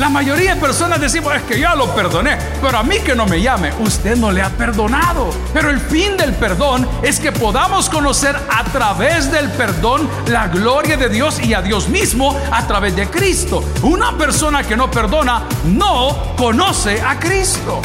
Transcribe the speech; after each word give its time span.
La 0.00 0.08
mayoría 0.08 0.54
de 0.54 0.60
personas 0.62 0.98
decimos, 0.98 1.34
es 1.36 1.42
que 1.42 1.60
ya 1.60 1.74
lo 1.74 1.94
perdoné, 1.94 2.38
pero 2.62 2.78
a 2.78 2.82
mí 2.82 3.00
que 3.04 3.14
no 3.14 3.26
me 3.26 3.42
llame, 3.42 3.70
usted 3.80 4.16
no 4.16 4.32
le 4.32 4.40
ha 4.40 4.48
perdonado. 4.48 5.28
Pero 5.52 5.68
el 5.68 5.78
fin 5.78 6.16
del 6.16 6.32
perdón 6.32 6.88
es 7.02 7.20
que 7.20 7.32
podamos 7.32 7.90
conocer 7.90 8.34
a 8.34 8.64
través 8.72 9.30
del 9.30 9.50
perdón 9.50 10.08
la 10.28 10.48
gloria 10.48 10.96
de 10.96 11.10
Dios 11.10 11.38
y 11.44 11.52
a 11.52 11.60
Dios 11.60 11.90
mismo 11.90 12.34
a 12.50 12.66
través 12.66 12.96
de 12.96 13.08
Cristo. 13.08 13.62
Una 13.82 14.16
persona 14.16 14.62
que 14.62 14.74
no 14.74 14.90
perdona 14.90 15.42
no 15.66 16.34
conoce 16.34 17.02
a 17.02 17.20
Cristo. 17.20 17.82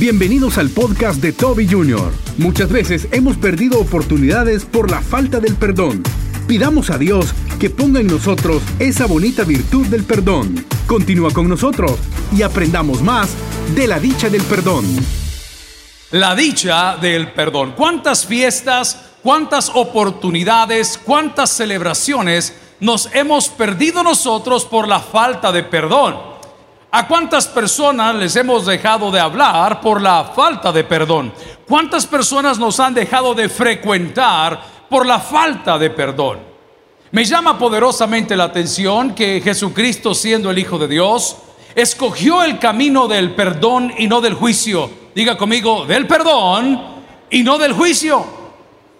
Bienvenidos 0.00 0.58
al 0.58 0.70
podcast 0.70 1.22
de 1.22 1.32
Toby 1.32 1.68
Jr. 1.68 2.12
Muchas 2.36 2.68
veces 2.68 3.06
hemos 3.12 3.36
perdido 3.36 3.78
oportunidades 3.78 4.64
por 4.64 4.90
la 4.90 5.00
falta 5.00 5.38
del 5.38 5.54
perdón. 5.54 6.02
Pidamos 6.48 6.90
a 6.90 6.98
Dios 6.98 7.32
que 7.58 7.70
ponga 7.70 8.00
en 8.00 8.06
nosotros 8.06 8.62
esa 8.78 9.06
bonita 9.06 9.44
virtud 9.44 9.86
del 9.86 10.04
perdón. 10.04 10.64
Continúa 10.86 11.30
con 11.32 11.48
nosotros 11.48 11.92
y 12.36 12.42
aprendamos 12.42 13.02
más 13.02 13.30
de 13.74 13.86
la 13.86 13.98
dicha 13.98 14.28
del 14.28 14.42
perdón. 14.42 14.84
La 16.10 16.34
dicha 16.34 16.96
del 16.96 17.32
perdón. 17.32 17.74
¿Cuántas 17.76 18.26
fiestas, 18.26 19.12
cuántas 19.22 19.70
oportunidades, 19.74 21.00
cuántas 21.02 21.50
celebraciones 21.50 22.54
nos 22.80 23.08
hemos 23.12 23.48
perdido 23.48 24.02
nosotros 24.02 24.64
por 24.64 24.86
la 24.86 25.00
falta 25.00 25.50
de 25.50 25.62
perdón? 25.64 26.16
¿A 26.92 27.08
cuántas 27.08 27.48
personas 27.48 28.14
les 28.14 28.36
hemos 28.36 28.66
dejado 28.66 29.10
de 29.10 29.20
hablar 29.20 29.80
por 29.80 30.00
la 30.00 30.24
falta 30.24 30.72
de 30.72 30.84
perdón? 30.84 31.32
¿Cuántas 31.66 32.06
personas 32.06 32.58
nos 32.58 32.78
han 32.80 32.94
dejado 32.94 33.34
de 33.34 33.48
frecuentar 33.48 34.86
por 34.88 35.04
la 35.04 35.18
falta 35.18 35.78
de 35.78 35.90
perdón? 35.90 36.55
Me 37.12 37.24
llama 37.24 37.56
poderosamente 37.58 38.36
la 38.36 38.44
atención 38.44 39.14
que 39.14 39.40
Jesucristo, 39.40 40.14
siendo 40.14 40.50
el 40.50 40.58
Hijo 40.58 40.76
de 40.76 40.88
Dios, 40.88 41.36
escogió 41.74 42.42
el 42.42 42.58
camino 42.58 43.06
del 43.06 43.34
perdón 43.34 43.92
y 43.96 44.08
no 44.08 44.20
del 44.20 44.34
juicio. 44.34 44.90
Diga 45.14 45.36
conmigo, 45.36 45.86
del 45.86 46.06
perdón 46.06 46.80
y 47.30 47.42
no 47.42 47.58
del 47.58 47.72
juicio. 47.72 48.24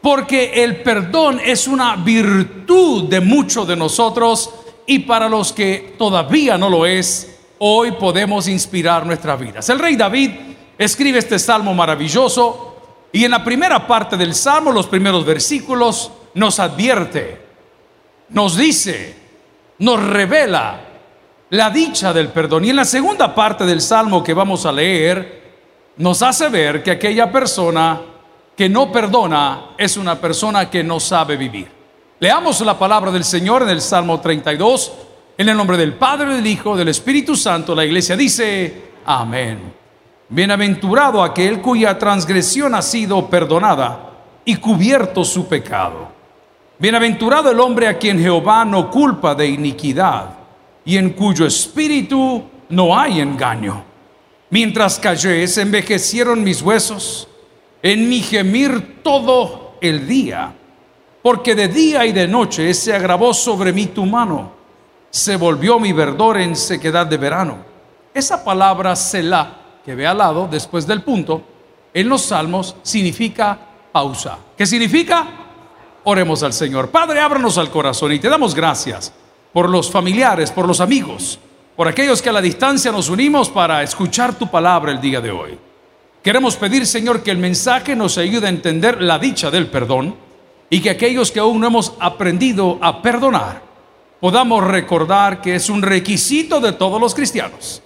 Porque 0.00 0.62
el 0.62 0.82
perdón 0.82 1.40
es 1.44 1.66
una 1.66 1.96
virtud 1.96 3.04
de 3.04 3.20
muchos 3.20 3.66
de 3.66 3.74
nosotros 3.74 4.50
y 4.86 5.00
para 5.00 5.28
los 5.28 5.52
que 5.52 5.94
todavía 5.98 6.56
no 6.56 6.70
lo 6.70 6.86
es, 6.86 7.40
hoy 7.58 7.92
podemos 7.92 8.46
inspirar 8.46 9.04
nuestras 9.04 9.40
vidas. 9.40 9.68
El 9.68 9.80
rey 9.80 9.96
David 9.96 10.30
escribe 10.78 11.18
este 11.18 11.40
salmo 11.40 11.74
maravilloso 11.74 12.76
y 13.10 13.24
en 13.24 13.32
la 13.32 13.42
primera 13.42 13.84
parte 13.86 14.16
del 14.16 14.34
salmo, 14.34 14.70
los 14.70 14.86
primeros 14.86 15.24
versículos, 15.24 16.12
nos 16.34 16.60
advierte, 16.60 17.45
nos 18.30 18.56
dice, 18.56 19.14
nos 19.78 20.02
revela 20.02 20.80
la 21.50 21.70
dicha 21.70 22.12
del 22.12 22.28
perdón. 22.28 22.64
Y 22.64 22.70
en 22.70 22.76
la 22.76 22.84
segunda 22.84 23.34
parte 23.34 23.64
del 23.64 23.80
salmo 23.80 24.22
que 24.22 24.34
vamos 24.34 24.66
a 24.66 24.72
leer, 24.72 25.44
nos 25.98 26.22
hace 26.22 26.48
ver 26.48 26.82
que 26.82 26.90
aquella 26.92 27.30
persona 27.30 28.00
que 28.56 28.68
no 28.68 28.90
perdona 28.90 29.70
es 29.76 29.96
una 29.96 30.18
persona 30.18 30.68
que 30.70 30.82
no 30.82 30.98
sabe 30.98 31.36
vivir. 31.36 31.68
Leamos 32.18 32.60
la 32.62 32.78
palabra 32.78 33.10
del 33.10 33.24
Señor 33.24 33.62
en 33.62 33.68
el 33.68 33.80
Salmo 33.80 34.20
32, 34.20 34.92
en 35.38 35.48
el 35.48 35.56
nombre 35.56 35.76
del 35.76 35.94
Padre, 35.94 36.34
del 36.34 36.46
Hijo, 36.46 36.74
del 36.76 36.88
Espíritu 36.88 37.36
Santo, 37.36 37.74
la 37.74 37.84
iglesia 37.84 38.16
dice, 38.16 38.84
amén. 39.04 39.74
Bienaventurado 40.28 41.22
aquel 41.22 41.60
cuya 41.60 41.98
transgresión 41.98 42.74
ha 42.74 42.82
sido 42.82 43.28
perdonada 43.28 44.12
y 44.44 44.56
cubierto 44.56 45.24
su 45.24 45.46
pecado. 45.46 46.15
Bienaventurado 46.78 47.50
el 47.50 47.60
hombre 47.60 47.88
a 47.88 47.98
quien 47.98 48.18
Jehová 48.18 48.64
no 48.64 48.90
culpa 48.90 49.34
de 49.34 49.46
iniquidad 49.46 50.30
y 50.84 50.96
en 50.96 51.10
cuyo 51.10 51.46
espíritu 51.46 52.44
no 52.68 52.98
hay 52.98 53.20
engaño. 53.20 53.84
Mientras 54.50 54.98
callé, 54.98 55.46
se 55.48 55.62
envejecieron 55.62 56.44
mis 56.44 56.62
huesos, 56.62 57.28
en 57.82 58.08
mi 58.08 58.20
gemir 58.20 59.02
todo 59.02 59.76
el 59.80 60.06
día, 60.06 60.52
porque 61.22 61.54
de 61.54 61.68
día 61.68 62.06
y 62.06 62.12
de 62.12 62.28
noche 62.28 62.72
se 62.74 62.94
agravó 62.94 63.34
sobre 63.34 63.72
mí 63.72 63.86
tu 63.86 64.06
mano 64.06 64.56
se 65.16 65.36
volvió 65.36 65.80
mi 65.80 65.92
verdor 65.94 66.36
en 66.36 66.54
sequedad 66.54 67.06
de 67.06 67.16
verano. 67.16 67.56
Esa 68.12 68.44
palabra 68.44 68.94
Selah, 68.94 69.80
que 69.82 69.94
ve 69.94 70.06
al 70.06 70.18
lado, 70.18 70.46
después 70.46 70.86
del 70.86 71.02
punto, 71.02 71.42
en 71.94 72.08
los 72.08 72.20
salmos 72.20 72.76
significa 72.82 73.58
pausa. 73.92 74.38
¿Qué 74.56 74.66
significa? 74.66 75.26
Oremos 76.08 76.44
al 76.44 76.52
Señor. 76.52 76.90
Padre, 76.90 77.18
ábranos 77.18 77.58
al 77.58 77.68
corazón 77.68 78.12
y 78.12 78.20
te 78.20 78.28
damos 78.28 78.54
gracias 78.54 79.12
por 79.52 79.68
los 79.68 79.90
familiares, 79.90 80.52
por 80.52 80.68
los 80.68 80.80
amigos, 80.80 81.36
por 81.74 81.88
aquellos 81.88 82.22
que 82.22 82.28
a 82.28 82.32
la 82.32 82.40
distancia 82.40 82.92
nos 82.92 83.08
unimos 83.08 83.50
para 83.50 83.82
escuchar 83.82 84.38
tu 84.38 84.48
palabra 84.48 84.92
el 84.92 85.00
día 85.00 85.20
de 85.20 85.32
hoy. 85.32 85.58
Queremos 86.22 86.54
pedir, 86.54 86.86
Señor, 86.86 87.24
que 87.24 87.32
el 87.32 87.38
mensaje 87.38 87.96
nos 87.96 88.18
ayude 88.18 88.46
a 88.46 88.50
entender 88.50 89.02
la 89.02 89.18
dicha 89.18 89.50
del 89.50 89.66
perdón 89.66 90.14
y 90.70 90.78
que 90.80 90.90
aquellos 90.90 91.32
que 91.32 91.40
aún 91.40 91.58
no 91.58 91.66
hemos 91.66 91.94
aprendido 91.98 92.78
a 92.80 93.02
perdonar, 93.02 93.60
podamos 94.20 94.62
recordar 94.62 95.40
que 95.40 95.56
es 95.56 95.68
un 95.68 95.82
requisito 95.82 96.60
de 96.60 96.74
todos 96.74 97.00
los 97.00 97.16
cristianos. 97.16 97.82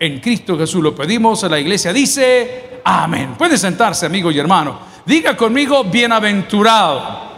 En 0.00 0.18
Cristo 0.18 0.58
Jesús 0.58 0.82
lo 0.82 0.92
pedimos, 0.92 1.44
la 1.44 1.60
iglesia 1.60 1.92
dice, 1.92 2.80
amén. 2.82 3.36
Puede 3.38 3.56
sentarse, 3.56 4.06
amigo 4.06 4.32
y 4.32 4.40
hermano. 4.40 4.76
Diga 5.06 5.36
conmigo, 5.36 5.84
bienaventurado. 5.84 7.29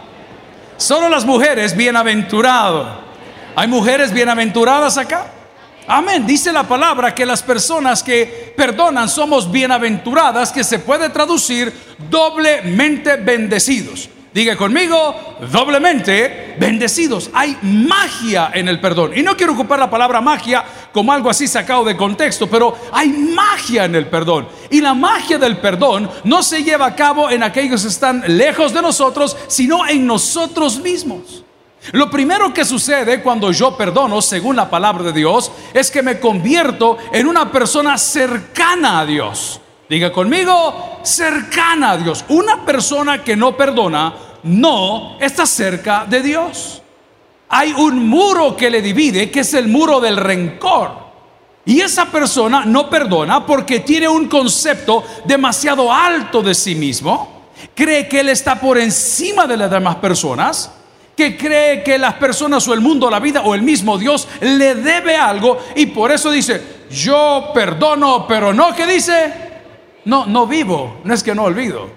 Solo 0.77 1.09
las 1.09 1.25
mujeres, 1.25 1.75
bienaventurado. 1.75 3.03
¿Hay 3.55 3.67
mujeres 3.67 4.11
bienaventuradas 4.11 4.97
acá? 4.97 5.27
Amén. 5.87 6.25
Dice 6.25 6.51
la 6.51 6.63
palabra 6.63 7.13
que 7.13 7.25
las 7.25 7.43
personas 7.43 8.01
que 8.01 8.53
perdonan 8.55 9.09
somos 9.09 9.51
bienaventuradas, 9.51 10.51
que 10.51 10.63
se 10.63 10.79
puede 10.79 11.09
traducir 11.09 11.73
doblemente 12.09 13.17
bendecidos. 13.17 14.09
Diga 14.33 14.55
conmigo, 14.55 15.37
doblemente 15.51 16.55
bendecidos. 16.57 17.29
Hay 17.33 17.55
magia 17.61 18.49
en 18.53 18.67
el 18.67 18.79
perdón. 18.79 19.11
Y 19.15 19.21
no 19.21 19.37
quiero 19.37 19.53
ocupar 19.53 19.77
la 19.77 19.91
palabra 19.91 20.21
magia 20.21 20.63
como 20.91 21.13
algo 21.13 21.29
así 21.29 21.47
sacado 21.47 21.83
de 21.83 21.95
contexto, 21.95 22.47
pero 22.47 22.75
hay 22.91 23.09
magia 23.09 23.85
en 23.85 23.93
el 23.93 24.07
perdón. 24.07 24.47
Y 24.71 24.81
la 24.81 24.95
magia 24.95 25.37
del 25.37 25.57
perdón 25.57 26.09
no 26.23 26.41
se 26.41 26.63
lleva 26.63 26.87
a 26.87 26.95
cabo 26.95 27.29
en 27.29 27.43
aquellos 27.43 27.83
que 27.83 27.89
están 27.89 28.23
lejos 28.25 28.73
de 28.73 28.81
nosotros, 28.81 29.37
sino 29.47 29.87
en 29.87 30.07
nosotros 30.07 30.79
mismos. 30.79 31.43
Lo 31.91 32.09
primero 32.09 32.51
que 32.53 32.65
sucede 32.65 33.21
cuando 33.21 33.51
yo 33.51 33.77
perdono, 33.77 34.19
según 34.21 34.55
la 34.55 34.69
palabra 34.69 35.03
de 35.03 35.13
Dios, 35.13 35.51
es 35.73 35.91
que 35.91 36.01
me 36.01 36.19
convierto 36.19 36.97
en 37.11 37.27
una 37.27 37.51
persona 37.51 37.99
cercana 37.99 39.01
a 39.01 39.05
Dios. 39.05 39.59
Diga 39.89 40.11
conmigo, 40.11 40.99
cercana 41.03 41.91
a 41.91 41.97
Dios. 41.97 42.25
Una 42.29 42.65
persona 42.65 43.23
que 43.23 43.35
no 43.35 43.55
perdona 43.55 44.13
no 44.43 45.17
está 45.19 45.45
cerca 45.45 46.05
de 46.05 46.21
Dios. 46.21 46.81
Hay 47.49 47.73
un 47.73 48.07
muro 48.07 48.55
que 48.55 48.69
le 48.69 48.81
divide, 48.81 49.29
que 49.29 49.41
es 49.41 49.53
el 49.53 49.67
muro 49.67 49.99
del 49.99 50.17
rencor. 50.17 51.03
Y 51.65 51.81
esa 51.81 52.05
persona 52.05 52.65
no 52.65 52.89
perdona 52.89 53.45
porque 53.45 53.81
tiene 53.81 54.07
un 54.07 54.27
concepto 54.27 55.03
demasiado 55.25 55.91
alto 55.91 56.41
de 56.41 56.55
sí 56.55 56.75
mismo. 56.75 57.43
Cree 57.75 58.07
que 58.07 58.21
él 58.21 58.29
está 58.29 58.59
por 58.59 58.77
encima 58.77 59.47
de 59.47 59.57
las 59.57 59.69
demás 59.69 59.97
personas. 59.97 60.71
Que 61.15 61.37
cree 61.37 61.83
que 61.83 61.99
las 61.99 62.15
personas 62.15 62.67
o 62.67 62.73
el 62.73 62.81
mundo, 62.81 63.09
la 63.09 63.19
vida 63.19 63.41
o 63.43 63.53
el 63.53 63.61
mismo 63.61 63.99
Dios 63.99 64.27
le 64.41 64.73
debe 64.75 65.15
algo. 65.15 65.59
Y 65.75 65.85
por 65.87 66.11
eso 66.11 66.31
dice, 66.31 66.85
yo 66.89 67.51
perdono, 67.53 68.25
pero 68.27 68.51
no, 68.51 68.75
¿qué 68.75 68.87
dice? 68.87 69.42
No, 70.05 70.25
no 70.25 70.47
vivo, 70.47 70.97
no 71.03 71.13
es 71.13 71.23
que 71.23 71.33
no 71.33 71.43
olvido. 71.43 71.87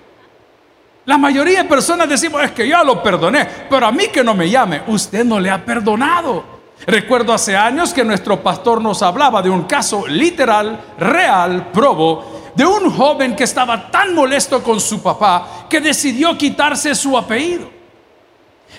La 1.06 1.18
mayoría 1.18 1.62
de 1.62 1.68
personas 1.68 2.08
decimos, 2.08 2.42
es 2.42 2.50
que 2.50 2.68
ya 2.68 2.82
lo 2.82 3.02
perdoné, 3.02 3.46
pero 3.70 3.86
a 3.86 3.92
mí 3.92 4.08
que 4.12 4.24
no 4.24 4.34
me 4.34 4.50
llame, 4.50 4.82
usted 4.88 5.24
no 5.24 5.38
le 5.38 5.50
ha 5.50 5.64
perdonado. 5.64 6.56
Recuerdo 6.84 7.32
hace 7.32 7.56
años 7.56 7.94
que 7.94 8.04
nuestro 8.04 8.42
pastor 8.42 8.82
nos 8.82 9.02
hablaba 9.02 9.40
de 9.40 9.48
un 9.48 9.64
caso 9.64 10.06
literal, 10.06 10.94
real, 10.98 11.70
probo, 11.72 12.52
de 12.54 12.66
un 12.66 12.90
joven 12.90 13.36
que 13.36 13.44
estaba 13.44 13.90
tan 13.90 14.14
molesto 14.14 14.62
con 14.62 14.80
su 14.80 15.02
papá 15.02 15.66
que 15.68 15.80
decidió 15.80 16.36
quitarse 16.36 16.94
su 16.94 17.16
apellido. 17.16 17.75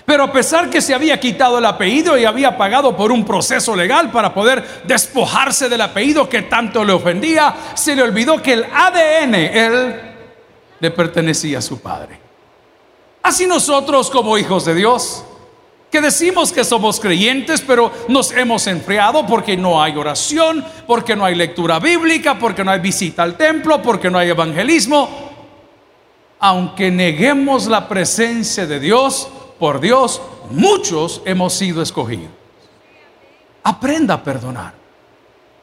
Pero 0.04 0.24
a 0.24 0.32
pesar 0.32 0.70
que 0.70 0.80
se 0.80 0.94
había 0.94 1.20
quitado 1.20 1.58
el 1.58 1.66
apellido 1.66 2.16
y 2.16 2.24
había 2.24 2.56
pagado 2.56 2.96
por 2.96 3.12
un 3.12 3.24
proceso 3.24 3.76
legal 3.76 4.10
para 4.10 4.32
poder 4.32 4.82
despojarse 4.84 5.68
del 5.68 5.82
apellido 5.82 6.28
que 6.28 6.42
tanto 6.42 6.84
le 6.84 6.92
ofendía, 6.92 7.54
se 7.74 7.94
le 7.94 8.02
olvidó 8.02 8.40
que 8.40 8.54
el 8.54 8.64
ADN, 8.64 9.34
él, 9.34 10.00
le 10.80 10.90
pertenecía 10.90 11.58
a 11.58 11.62
su 11.62 11.80
padre. 11.80 12.18
Así 13.22 13.46
nosotros 13.46 14.08
como 14.10 14.38
hijos 14.38 14.64
de 14.64 14.74
Dios, 14.74 15.24
que 15.90 16.00
decimos 16.00 16.52
que 16.52 16.64
somos 16.64 17.00
creyentes, 17.00 17.62
pero 17.62 17.90
nos 18.08 18.30
hemos 18.32 18.66
enfriado 18.66 19.26
porque 19.26 19.56
no 19.56 19.82
hay 19.82 19.96
oración, 19.96 20.64
porque 20.86 21.16
no 21.16 21.24
hay 21.24 21.34
lectura 21.34 21.78
bíblica, 21.78 22.38
porque 22.38 22.64
no 22.64 22.70
hay 22.70 22.80
visita 22.80 23.22
al 23.22 23.36
templo, 23.36 23.82
porque 23.82 24.10
no 24.10 24.18
hay 24.18 24.28
evangelismo. 24.28 25.08
Aunque 26.40 26.90
neguemos 26.90 27.66
la 27.66 27.88
presencia 27.88 28.66
de 28.66 28.78
Dios, 28.78 29.28
por 29.58 29.80
Dios, 29.80 30.20
muchos 30.50 31.22
hemos 31.24 31.52
sido 31.52 31.82
escogidos. 31.82 32.30
Aprenda 33.62 34.14
a 34.14 34.22
perdonar. 34.22 34.78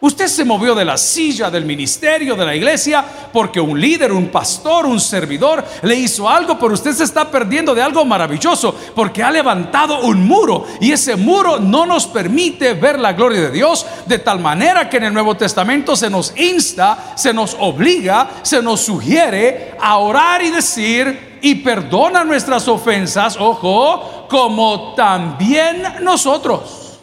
Usted 0.02 0.28
se 0.28 0.46
movió 0.46 0.76
de 0.76 0.86
la 0.86 0.98
silla 0.98 1.50
del 1.50 1.66
ministerio, 1.66 2.36
de 2.36 2.46
la 2.46 2.56
iglesia, 2.56 3.04
porque 3.34 3.60
un 3.60 3.80
líder, 3.80 4.12
un 4.12 4.28
pastor, 4.28 4.86
un 4.86 5.00
servidor 5.00 5.66
le 5.82 5.96
hizo 5.96 6.30
algo, 6.30 6.60
pero 6.60 6.74
usted 6.74 6.92
se 6.92 7.06
está 7.06 7.32
perdiendo 7.32 7.74
de 7.74 7.82
algo 7.82 8.06
maravilloso, 8.06 8.76
porque 8.94 9.24
ha 9.24 9.32
levantado 9.32 10.02
un 10.02 10.28
muro 10.28 10.68
y 10.80 10.92
ese 10.92 11.16
muro 11.16 11.60
no 11.60 11.88
nos 11.88 12.06
permite 12.06 12.74
ver 12.74 13.00
la 13.00 13.14
gloria 13.14 13.42
de 13.42 13.52
Dios, 13.52 13.86
de 14.06 14.20
tal 14.20 14.40
manera 14.40 14.90
que 14.90 14.98
en 14.98 15.06
el 15.06 15.14
Nuevo 15.14 15.36
Testamento 15.38 15.96
se 15.96 16.10
nos 16.10 16.38
insta, 16.38 17.14
se 17.16 17.34
nos 17.34 17.56
obliga, 17.60 18.30
se 18.44 18.62
nos 18.62 18.82
sugiere 18.82 19.76
a 19.80 19.98
orar 19.98 20.44
y 20.44 20.52
decir, 20.52 21.35
y 21.46 21.54
perdona 21.54 22.24
nuestras 22.24 22.68
ofensas, 22.68 23.38
ojo, 23.40 24.26
como 24.28 24.96
también 24.96 25.98
nosotros. 26.02 26.98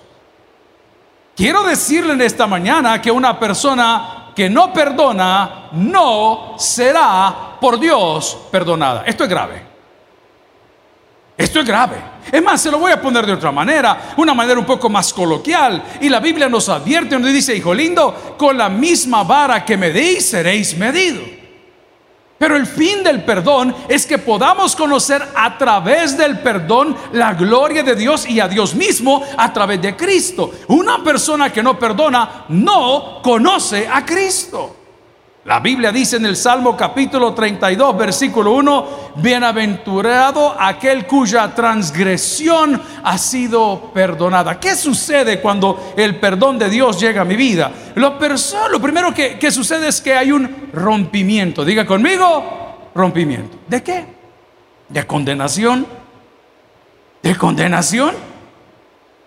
Quiero 1.37 1.62
decirle 1.62 2.15
en 2.15 2.23
esta 2.23 2.49
mañana 2.49 3.00
que 3.00 3.12
una 3.12 3.39
persona 3.39 4.33
que 4.35 4.50
no 4.50 4.73
perdona 4.73 5.69
no 5.71 6.55
será 6.59 7.56
por 7.61 7.79
Dios 7.79 8.37
perdonada. 8.50 9.05
Esto 9.06 9.23
es 9.23 9.31
grave. 9.31 9.62
Esto 11.38 11.61
es 11.61 11.65
grave. 11.65 11.99
Es 12.33 12.43
más, 12.43 12.61
se 12.61 12.73
lo 12.73 12.81
voy 12.81 12.91
a 12.91 13.00
poner 13.00 13.25
de 13.25 13.35
otra 13.35 13.53
manera, 13.53 14.12
una 14.17 14.35
manera 14.35 14.59
un 14.59 14.67
poco 14.67 14.88
más 14.88 15.12
coloquial. 15.12 15.85
Y 16.00 16.09
la 16.09 16.19
Biblia 16.19 16.49
nos 16.49 16.69
advierte, 16.69 17.17
nos 17.17 17.33
dice, 17.33 17.55
hijo 17.55 17.73
lindo, 17.73 18.35
con 18.37 18.59
la 18.59 18.69
misma 18.69 19.23
vara 19.23 19.65
que 19.65 19.77
medéis 19.77 20.31
seréis 20.31 20.77
medidos. 20.77 21.42
Pero 22.43 22.56
el 22.56 22.67
fin 22.67 23.05
del 23.05 23.23
perdón 23.23 23.73
es 23.89 24.05
que 24.05 24.19
podamos 24.19 24.75
conocer 24.75 25.23
a 25.33 25.56
través 25.56 26.19
del 26.19 26.41
perdón 26.41 26.97
la 27.12 27.35
gloria 27.35 27.85
de 27.85 27.94
Dios 27.94 28.29
y 28.29 28.41
a 28.41 28.49
Dios 28.49 28.75
mismo 28.75 29.23
a 29.37 29.53
través 29.53 29.81
de 29.81 29.94
Cristo. 29.94 30.50
Una 30.67 31.05
persona 31.05 31.53
que 31.53 31.62
no 31.62 31.79
perdona 31.79 32.47
no 32.49 33.21
conoce 33.23 33.87
a 33.87 34.05
Cristo. 34.05 34.81
La 35.44 35.59
Biblia 35.59 35.91
dice 35.91 36.19
en 36.19 36.27
el 36.27 36.37
Salmo 36.37 36.77
capítulo 36.77 37.35
32, 37.35 37.99
versículo 37.99 38.53
1, 38.53 38.87
bienaventurado 39.17 40.55
aquel 40.56 41.05
cuya 41.05 41.53
transgresión 41.53 42.81
ha 43.03 43.19
sido 43.19 43.91
perdonada. 43.93 44.61
¿Qué 44.61 44.77
sucede 44.77 45.41
cuando 45.41 45.94
el 45.97 46.21
perdón 46.21 46.61
de 46.61 46.71
Dios 46.71 47.00
llega 47.00 47.23
a 47.23 47.25
mi 47.25 47.35
vida? 47.35 47.73
Lo, 47.97 48.17
primero 48.21 49.12
que, 49.12 49.37
que 49.37 49.50
sucede 49.50 49.89
es 49.89 50.00
que 50.00 50.15
hay 50.15 50.31
un 50.31 50.71
rompimiento. 50.73 51.65
Diga 51.65 51.85
conmigo, 51.85 52.91
rompimiento. 52.95 53.59
¿De 53.67 53.83
qué? 53.83 54.06
¿De 54.88 55.05
condenación? 55.05 55.85
¿De 57.21 57.35
condenación? 57.35 58.15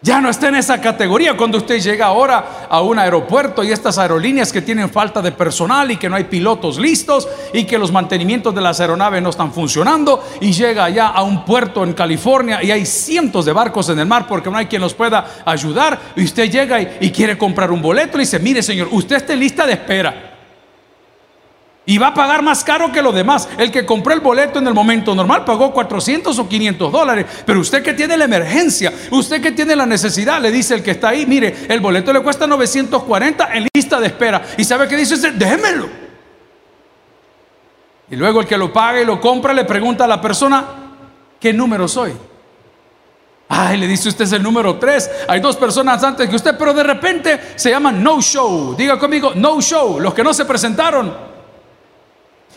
Ya 0.02 0.22
no 0.22 0.30
está 0.30 0.50
en 0.50 0.56
esa 0.56 0.80
categoría 0.80 1.36
cuando 1.36 1.58
usted 1.58 1.80
llega 1.80 2.06
ahora 2.06 2.68
a 2.70 2.82
un 2.82 3.00
aeropuerto 3.00 3.64
y 3.64 3.72
estas 3.72 3.98
aerolíneas 3.98 4.54
que 4.54 4.62
tienen 4.62 4.90
falta 4.90 5.20
de 5.20 5.32
personal 5.32 5.90
y 5.90 5.98
que 5.98 6.10
no 6.10 6.16
hay 6.16 6.26
pilotos 6.26 6.78
listos 6.78 7.28
y 7.54 7.64
que 7.64 7.80
los 7.80 7.92
mantenimientos 7.92 8.54
de 8.54 8.62
las 8.62 8.80
aeronaves 8.80 9.24
no 9.24 9.30
están 9.30 9.52
funcionando 9.52 10.24
y 10.42 10.52
llega 10.52 10.86
allá 10.86 11.08
a 11.08 11.24
un 11.24 11.44
puerto 11.44 11.84
en 11.84 11.94
California 11.94 12.62
y 12.62 12.70
hay 12.70 12.86
cientos 12.86 13.46
de 13.46 13.54
barcos 13.54 13.90
en 13.90 13.98
el 13.98 14.06
mar 14.06 14.28
porque 14.28 14.52
no 14.52 14.58
hay 14.58 14.68
quien 14.68 14.82
los 14.84 14.94
pueda 14.94 15.26
ayudar 15.44 16.00
y 16.16 16.24
usted 16.24 16.52
llega 16.52 16.80
y, 16.82 16.98
y 17.02 17.12
quiere 17.12 17.36
comprar 17.36 17.72
un 17.72 17.82
boleto 17.82 18.18
y 18.18 18.22
dice, 18.22 18.38
mire 18.38 18.62
señor, 18.62 18.90
usted 18.92 19.16
está 19.16 19.34
en 19.34 19.40
lista 19.40 19.66
de 19.66 19.74
espera. 19.74 20.35
Y 21.88 22.00
va 22.00 22.08
a 22.08 22.14
pagar 22.16 22.42
más 22.42 22.64
caro 22.64 22.92
que 22.92 23.02
los 23.02 23.14
demás. 23.14 23.48
El 23.60 23.72
que 23.72 23.86
compró 23.86 24.14
el 24.14 24.20
boleto 24.20 24.58
en 24.58 24.68
el 24.68 24.74
momento 24.74 25.14
normal 25.14 25.46
pagó 25.46 25.72
400 25.72 26.38
o 26.40 26.50
500 26.50 26.92
dólares. 26.92 27.26
Pero 27.46 27.60
usted 27.60 27.84
que 27.84 27.94
tiene 27.94 28.18
la 28.18 28.26
emergencia, 28.26 28.92
usted 29.12 29.40
que 29.40 29.52
tiene 29.52 29.76
la 29.76 29.86
necesidad, 29.86 30.42
le 30.42 30.52
dice 30.52 30.74
el 30.74 30.82
que 30.82 30.92
está 30.92 31.10
ahí, 31.10 31.28
mire, 31.28 31.68
el 31.70 31.80
boleto 31.80 32.12
le 32.12 32.22
cuesta 32.22 32.48
940 32.48 33.54
en 33.54 33.68
lista 33.72 34.00
de 34.00 34.08
espera. 34.08 34.42
¿Y 34.58 34.64
sabe 34.64 34.88
qué 34.88 34.98
dice? 34.98 35.32
Démelo. 35.32 35.88
Y 38.10 38.16
luego 38.16 38.42
el 38.42 38.48
que 38.48 38.58
lo 38.58 38.74
paga 38.74 39.02
y 39.02 39.06
lo 39.06 39.22
compra 39.22 39.54
le 39.54 39.66
pregunta 39.66 40.06
a 40.06 40.08
la 40.08 40.20
persona, 40.20 40.66
¿qué 41.40 41.54
número 41.54 41.88
soy? 41.88 42.14
Ay, 43.48 43.78
le 43.78 43.88
dice 43.88 44.10
usted 44.10 44.26
es 44.26 44.32
el 44.32 44.42
número 44.42 44.78
3. 44.80 45.12
Hay 45.28 45.40
dos 45.40 45.56
personas 45.56 46.04
antes 46.04 46.28
que 46.28 46.36
usted, 46.36 46.56
pero 46.58 46.74
de 46.74 46.84
repente 46.84 47.40
se 47.56 47.70
llaman 47.70 48.02
no 48.02 48.20
show. 48.22 48.76
Diga 48.76 48.98
conmigo, 48.98 49.34
no 49.36 49.62
show, 49.62 50.00
los 50.00 50.16
que 50.16 50.24
no 50.24 50.34
se 50.34 50.46
presentaron. 50.46 51.35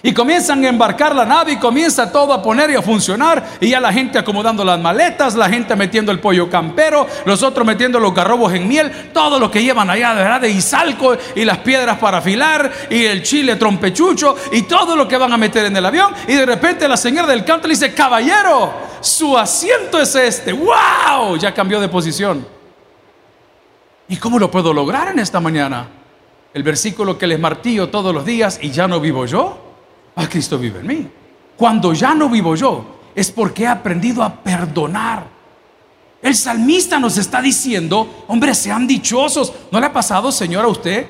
Y 0.00 0.12
comienzan 0.12 0.64
a 0.64 0.68
embarcar 0.68 1.14
la 1.14 1.24
nave 1.24 1.52
y 1.52 1.56
comienza 1.56 2.12
todo 2.12 2.32
a 2.32 2.40
poner 2.40 2.70
y 2.70 2.76
a 2.76 2.82
funcionar. 2.82 3.44
Y 3.60 3.70
ya 3.70 3.80
la 3.80 3.92
gente 3.92 4.16
acomodando 4.16 4.64
las 4.64 4.78
maletas, 4.78 5.34
la 5.34 5.48
gente 5.48 5.74
metiendo 5.74 6.12
el 6.12 6.20
pollo 6.20 6.48
campero, 6.48 7.04
los 7.24 7.42
otros 7.42 7.66
metiendo 7.66 7.98
los 7.98 8.14
garrobos 8.14 8.54
en 8.54 8.68
miel, 8.68 9.10
todo 9.12 9.40
lo 9.40 9.50
que 9.50 9.60
llevan 9.60 9.90
allá 9.90 10.14
verdad 10.14 10.40
de 10.40 10.50
Izalco 10.50 11.16
y 11.34 11.44
las 11.44 11.58
piedras 11.58 11.98
para 11.98 12.18
afilar 12.18 12.70
y 12.90 13.06
el 13.06 13.24
chile 13.24 13.56
trompechucho 13.56 14.36
y 14.52 14.62
todo 14.62 14.94
lo 14.94 15.08
que 15.08 15.16
van 15.16 15.32
a 15.32 15.36
meter 15.36 15.66
en 15.66 15.76
el 15.76 15.84
avión. 15.84 16.14
Y 16.28 16.34
de 16.34 16.46
repente 16.46 16.86
la 16.86 16.96
señora 16.96 17.26
del 17.26 17.44
canto 17.44 17.66
le 17.66 17.74
dice, 17.74 17.92
caballero, 17.92 18.72
su 19.00 19.36
asiento 19.36 20.00
es 20.00 20.14
este. 20.14 20.52
¡Wow! 20.52 21.36
Ya 21.38 21.52
cambió 21.52 21.80
de 21.80 21.88
posición. 21.88 22.46
¿Y 24.08 24.16
cómo 24.16 24.38
lo 24.38 24.48
puedo 24.48 24.72
lograr 24.72 25.08
en 25.08 25.18
esta 25.18 25.40
mañana? 25.40 25.88
El 26.54 26.62
versículo 26.62 27.18
que 27.18 27.26
les 27.26 27.40
martillo 27.40 27.88
todos 27.88 28.14
los 28.14 28.24
días 28.24 28.60
y 28.62 28.70
ya 28.70 28.86
no 28.86 29.00
vivo 29.00 29.26
yo 29.26 29.67
Ah, 30.18 30.28
Cristo 30.28 30.58
vive 30.58 30.80
en 30.80 30.86
mí. 30.86 31.08
Cuando 31.56 31.92
ya 31.92 32.12
no 32.12 32.28
vivo 32.28 32.56
yo, 32.56 32.84
es 33.14 33.30
porque 33.30 33.62
he 33.62 33.66
aprendido 33.68 34.24
a 34.24 34.34
perdonar. 34.34 35.24
El 36.20 36.34
salmista 36.34 36.98
nos 36.98 37.16
está 37.18 37.40
diciendo, 37.40 38.24
hombre, 38.26 38.52
sean 38.52 38.88
dichosos. 38.88 39.52
¿No 39.70 39.78
le 39.78 39.86
ha 39.86 39.92
pasado, 39.92 40.32
Señor, 40.32 40.64
a 40.64 40.68
usted? 40.68 41.06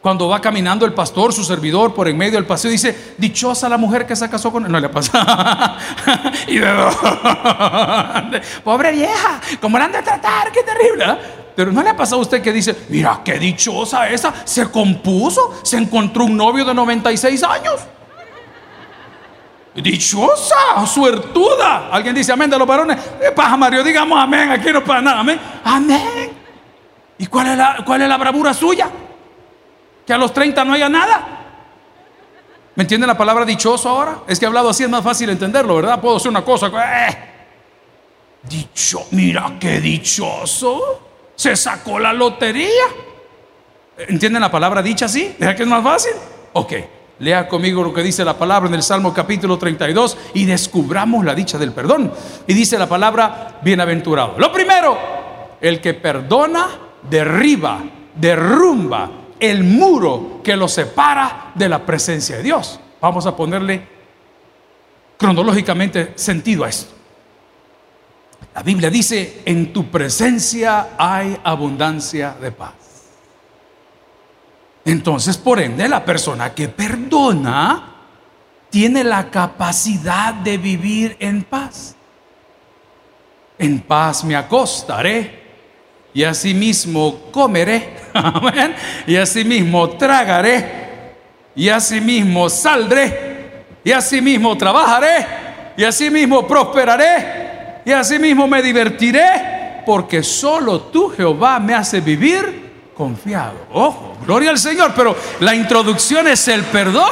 Cuando 0.00 0.28
va 0.28 0.40
caminando 0.40 0.86
el 0.86 0.94
pastor, 0.94 1.32
su 1.32 1.42
servidor, 1.42 1.92
por 1.92 2.06
en 2.06 2.16
medio 2.16 2.34
del 2.34 2.46
paseo, 2.46 2.70
dice, 2.70 3.14
dichosa 3.18 3.68
la 3.68 3.76
mujer 3.76 4.06
que 4.06 4.14
se 4.14 4.30
casó 4.30 4.52
con 4.52 4.64
él. 4.64 4.70
No 4.70 4.78
le 4.78 4.88
pasa. 4.88 5.76
y 6.46 6.60
pobre 8.64 8.92
vieja, 8.92 9.40
¿cómo 9.60 9.76
la 9.76 9.86
han 9.86 9.92
de 9.92 10.02
tratar? 10.02 10.52
Qué 10.52 10.62
terrible. 10.62 11.41
Pero 11.54 11.70
¿no 11.72 11.82
le 11.82 11.90
ha 11.90 11.96
pasado 11.96 12.18
a 12.18 12.22
usted 12.22 12.40
que 12.42 12.52
dice, 12.52 12.86
mira 12.88 13.20
qué 13.24 13.38
dichosa 13.38 14.08
esa, 14.08 14.32
se 14.44 14.70
compuso, 14.70 15.60
se 15.62 15.76
encontró 15.76 16.24
un 16.24 16.36
novio 16.36 16.64
de 16.64 16.74
96 16.74 17.42
años? 17.42 17.80
Dichosa, 19.74 20.86
suertuda. 20.86 21.88
Alguien 21.90 22.14
dice 22.14 22.32
amén 22.32 22.50
de 22.50 22.58
los 22.58 22.66
varones. 22.66 22.98
Eh, 23.20 23.32
paja 23.34 23.56
Mario, 23.56 23.82
digamos 23.82 24.18
amén, 24.18 24.50
aquí 24.50 24.70
no 24.72 24.84
pasa 24.84 25.00
nada, 25.00 25.20
amén. 25.20 25.40
Amén. 25.64 26.30
¿Y 27.18 27.26
cuál 27.26 27.48
es, 27.48 27.56
la, 27.56 27.82
cuál 27.84 28.02
es 28.02 28.08
la 28.08 28.16
bravura 28.16 28.52
suya? 28.52 28.90
Que 30.06 30.12
a 30.12 30.18
los 30.18 30.32
30 30.32 30.64
no 30.64 30.72
haya 30.72 30.88
nada. 30.88 31.38
¿Me 32.74 32.82
entienden 32.82 33.06
la 33.06 33.16
palabra 33.16 33.44
dichoso 33.44 33.88
ahora? 33.88 34.20
Es 34.26 34.40
que 34.40 34.46
hablado 34.46 34.70
así 34.70 34.82
es 34.82 34.90
más 34.90 35.04
fácil 35.04 35.28
entenderlo, 35.28 35.76
¿verdad? 35.76 36.00
Puedo 36.00 36.16
hacer 36.16 36.30
una 36.30 36.44
cosa. 36.44 36.68
Eh. 36.68 37.18
Dicho, 38.42 39.06
mira 39.10 39.56
qué 39.60 39.80
dichoso. 39.80 41.01
Se 41.36 41.56
sacó 41.56 41.98
la 41.98 42.12
lotería. 42.12 42.84
¿Entienden 43.96 44.40
la 44.40 44.50
palabra 44.50 44.82
dicha 44.82 45.06
así? 45.06 45.34
¿Deja 45.38 45.54
que 45.54 45.62
es 45.62 45.68
más 45.68 45.82
fácil? 45.82 46.12
Ok, 46.54 46.72
lea 47.18 47.48
conmigo 47.48 47.82
lo 47.82 47.92
que 47.92 48.02
dice 48.02 48.24
la 48.24 48.38
palabra 48.38 48.68
en 48.68 48.74
el 48.74 48.82
Salmo 48.82 49.12
capítulo 49.12 49.58
32 49.58 50.16
y 50.34 50.44
descubramos 50.44 51.24
la 51.24 51.34
dicha 51.34 51.58
del 51.58 51.72
perdón. 51.72 52.12
Y 52.46 52.54
dice 52.54 52.78
la 52.78 52.88
palabra 52.88 53.60
bienaventurado. 53.62 54.34
Lo 54.38 54.52
primero, 54.52 54.98
el 55.60 55.80
que 55.80 55.94
perdona 55.94 56.68
derriba, 57.08 57.82
derrumba 58.14 59.10
el 59.38 59.64
muro 59.64 60.40
que 60.42 60.56
lo 60.56 60.68
separa 60.68 61.52
de 61.54 61.68
la 61.68 61.84
presencia 61.84 62.36
de 62.36 62.42
Dios. 62.42 62.78
Vamos 63.00 63.26
a 63.26 63.34
ponerle 63.34 63.86
cronológicamente 65.16 66.12
sentido 66.14 66.64
a 66.64 66.68
esto. 66.68 66.94
La 68.54 68.62
Biblia 68.62 68.90
dice, 68.90 69.42
en 69.44 69.72
tu 69.72 69.90
presencia 69.90 70.90
hay 70.98 71.38
abundancia 71.42 72.36
de 72.40 72.52
paz. 72.52 72.74
Entonces, 74.84 75.38
por 75.38 75.60
ende, 75.60 75.88
la 75.88 76.04
persona 76.04 76.52
que 76.52 76.68
perdona 76.68 77.88
tiene 78.68 79.04
la 79.04 79.30
capacidad 79.30 80.34
de 80.34 80.58
vivir 80.58 81.16
en 81.18 81.44
paz. 81.44 81.94
En 83.58 83.80
paz 83.80 84.24
me 84.24 84.34
acostaré 84.34 85.42
y 86.12 86.24
asimismo 86.24 87.30
comeré. 87.30 87.96
Amén. 88.14 88.74
Y 89.06 89.16
asimismo 89.16 89.90
tragaré. 89.90 90.82
Y 91.54 91.68
asimismo 91.68 92.50
saldré. 92.50 93.64
Y 93.84 93.92
asimismo 93.92 94.56
trabajaré. 94.58 95.26
Y 95.76 95.84
asimismo 95.84 96.46
prosperaré 96.46 97.51
y 97.84 97.92
asimismo 97.92 98.46
me 98.46 98.62
divertiré, 98.62 99.82
porque 99.84 100.22
solo 100.22 100.82
tú, 100.82 101.10
Jehová, 101.10 101.58
me 101.58 101.74
hace 101.74 102.00
vivir 102.00 102.92
confiado. 102.96 103.66
Ojo, 103.72 104.16
gloria 104.24 104.50
al 104.50 104.58
Señor, 104.58 104.92
pero 104.94 105.16
la 105.40 105.54
introducción 105.54 106.28
es 106.28 106.46
el 106.48 106.62
perdón. 106.64 107.10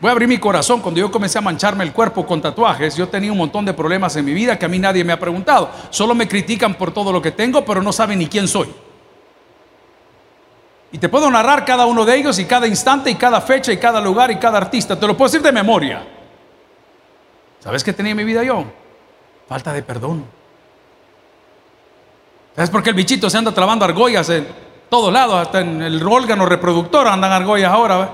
Voy 0.00 0.10
a 0.10 0.12
abrir 0.12 0.28
mi 0.28 0.38
corazón. 0.38 0.80
Cuando 0.80 1.00
yo 1.00 1.10
comencé 1.10 1.38
a 1.38 1.40
mancharme 1.40 1.82
el 1.82 1.92
cuerpo 1.92 2.24
con 2.24 2.40
tatuajes, 2.40 2.94
yo 2.94 3.08
tenía 3.08 3.32
un 3.32 3.38
montón 3.38 3.64
de 3.64 3.72
problemas 3.72 4.14
en 4.16 4.24
mi 4.24 4.32
vida 4.32 4.58
que 4.58 4.66
a 4.66 4.68
mí 4.68 4.78
nadie 4.78 5.02
me 5.02 5.12
ha 5.12 5.18
preguntado. 5.18 5.70
Solo 5.90 6.14
me 6.14 6.28
critican 6.28 6.74
por 6.74 6.92
todo 6.92 7.10
lo 7.10 7.20
que 7.20 7.32
tengo, 7.32 7.64
pero 7.64 7.82
no 7.82 7.92
saben 7.92 8.18
ni 8.18 8.26
quién 8.26 8.46
soy. 8.46 8.68
Y 10.92 10.98
te 10.98 11.08
puedo 11.08 11.30
narrar 11.30 11.64
cada 11.64 11.86
uno 11.86 12.04
de 12.04 12.16
ellos 12.16 12.38
y 12.38 12.44
cada 12.44 12.66
instante 12.66 13.10
y 13.10 13.16
cada 13.16 13.40
fecha 13.40 13.72
y 13.72 13.76
cada 13.78 14.00
lugar 14.00 14.30
y 14.30 14.36
cada 14.36 14.58
artista. 14.58 14.98
Te 14.98 15.06
lo 15.06 15.16
puedo 15.16 15.30
decir 15.30 15.42
de 15.42 15.52
memoria. 15.52 16.17
¿Sabes 17.60 17.82
qué 17.82 17.92
tenía 17.92 18.12
en 18.12 18.16
mi 18.16 18.24
vida 18.24 18.42
yo? 18.42 18.64
Falta 19.48 19.72
de 19.72 19.82
perdón. 19.82 20.24
¿Sabes 22.54 22.70
por 22.70 22.82
qué 22.82 22.90
el 22.90 22.96
bichito 22.96 23.30
se 23.30 23.38
anda 23.38 23.52
trabando 23.52 23.84
argollas 23.84 24.28
en 24.30 24.46
todos 24.88 25.12
lados? 25.12 25.40
Hasta 25.40 25.60
en 25.60 25.82
el 25.82 26.02
órgano 26.02 26.44
reproductor 26.46 27.06
andan 27.06 27.32
argollas 27.32 27.72
ahora. 27.72 28.10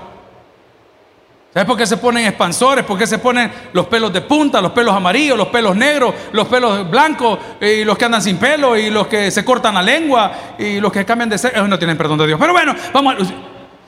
¿Sabes 1.53 1.67
por 1.67 1.77
qué 1.77 1.87
se 1.87 1.97
ponen 1.97 2.27
expansores? 2.27 2.83
¿Por 2.83 2.97
qué 2.97 3.07
se 3.07 3.17
ponen 3.17 3.51
los 3.71 3.87
pelos 3.87 4.11
de 4.11 4.21
punta, 4.21 4.61
los 4.61 4.71
pelos 4.71 4.93
amarillos, 4.93 5.37
los 5.37 5.47
pelos 5.47 5.75
negros, 5.75 6.13
los 6.33 6.47
pelos 6.47 6.89
blancos 6.89 7.39
y 7.61 7.85
los 7.85 7.97
que 7.97 8.05
andan 8.05 8.21
sin 8.21 8.37
pelo 8.37 8.75
y 8.75 8.89
los 8.89 9.07
que 9.07 9.31
se 9.31 9.45
cortan 9.45 9.73
la 9.73 9.81
lengua 9.81 10.31
y 10.59 10.79
los 10.79 10.91
que 10.91 11.05
cambian 11.05 11.29
de 11.29 11.37
sexo? 11.37 11.67
No 11.67 11.79
tienen 11.79 11.97
perdón 11.97 12.17
de 12.17 12.27
Dios. 12.27 12.39
Pero 12.39 12.51
bueno, 12.51 12.75
vamos 12.93 13.15
a... 13.15 13.17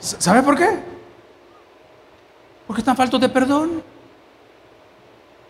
¿Sabes 0.00 0.42
por 0.42 0.56
qué? 0.56 0.68
Porque 2.66 2.80
están 2.80 2.96
faltos 2.96 3.20
de 3.20 3.28
perdón. 3.28 3.82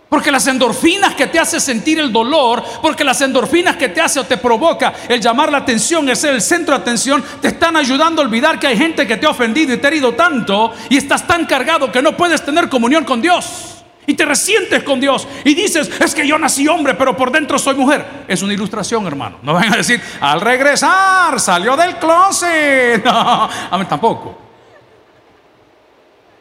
Porque 0.09 0.33
las 0.33 0.47
endorfinas 0.47 1.15
que 1.15 1.27
te 1.27 1.39
hace 1.39 1.61
sentir 1.61 1.99
el 1.99 2.11
dolor, 2.11 2.65
porque 2.81 3.05
las 3.05 3.21
endorfinas 3.21 3.77
que 3.77 3.91
te 3.91 4.01
hace 4.01 4.21
o 4.21 4.25
te 4.25 4.39
provoca 4.39 4.95
el 5.07 5.21
llamar 5.21 5.53
la 5.53 5.59
atención, 5.59 6.09
el 6.09 6.17
ser 6.17 6.35
el 6.35 6.41
centro 6.41 6.75
de 6.75 6.81
atención, 6.81 7.23
te 7.43 7.49
están 7.49 7.77
ayudando 7.77 8.23
a 8.23 8.25
olvidar 8.25 8.59
que 8.59 8.69
hay 8.69 8.79
gente 8.79 9.07
que 9.07 9.19
te 9.19 9.27
ha 9.27 9.31
ofendido 9.31 9.75
y 9.75 9.77
te 9.77 9.87
ha 9.87 9.91
herido 9.91 10.15
tanto 10.15 10.73
y 10.89 10.97
estás 10.97 11.27
tan 11.27 11.45
cargado 11.45 11.93
que 11.93 12.01
no 12.01 12.17
puedes 12.17 12.43
tener 12.43 12.71
comunión 12.71 13.05
con 13.05 13.21
Dios. 13.21 13.75
Y 14.07 14.15
te 14.15 14.25
resientes 14.25 14.83
con 14.83 14.99
Dios 14.99 15.29
y 15.45 15.55
dices, 15.55 15.91
es 16.01 16.15
que 16.15 16.27
yo 16.27 16.39
nací 16.39 16.67
hombre, 16.67 16.95
pero 16.95 17.15
por 17.15 17.31
dentro 17.31 17.59
soy 17.59 17.75
mujer. 17.75 18.25
Es 18.27 18.41
una 18.41 18.55
ilustración, 18.55 19.07
hermano. 19.07 19.37
No 19.43 19.53
van 19.53 19.71
a 19.75 19.77
decir, 19.77 20.01
al 20.23 20.41
regresar 20.41 21.39
salió 21.39 21.77
del 21.77 21.97
closet. 21.97 23.05
No, 23.09 23.45
a 23.71 23.85
tampoco. 23.87 24.39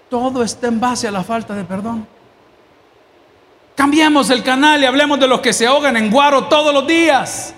Todo 0.10 0.42
está 0.44 0.68
en 0.68 0.80
base 0.80 1.10
a 1.10 1.12
la 1.12 1.26
falta 1.26 1.54
de 1.54 1.66
perdón. 1.66 2.08
Cambiemos 3.78 4.32
el 4.32 4.42
canal 4.42 4.82
y 4.82 4.88
hablemos 4.88 5.20
de 5.20 5.28
los 5.28 5.40
que 5.40 5.54
se 5.54 5.68
ahogan 5.68 5.96
en 5.98 6.10
guaro 6.10 6.46
todos 6.46 6.74
los 6.74 6.88
días. 6.88 7.54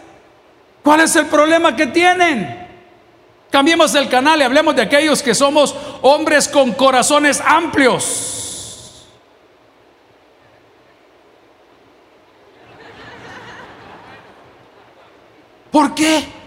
¿Cuál 0.83 0.99
es 0.99 1.15
el 1.15 1.27
problema 1.27 1.77
que 1.77 1.87
tienen? 1.87 2.67
Cambiemos 3.49 3.95
el 3.95 4.09
canal 4.09 4.37
y 4.41 4.43
hablemos 4.43 4.75
de 4.75 4.81
aquellos 4.81 5.23
que 5.23 5.33
somos 5.33 5.73
hombres 6.01 6.49
con 6.49 6.73
corazones 6.73 7.39
amplios. 7.39 9.07
¿Por 15.71 15.95
qué? 15.95 16.38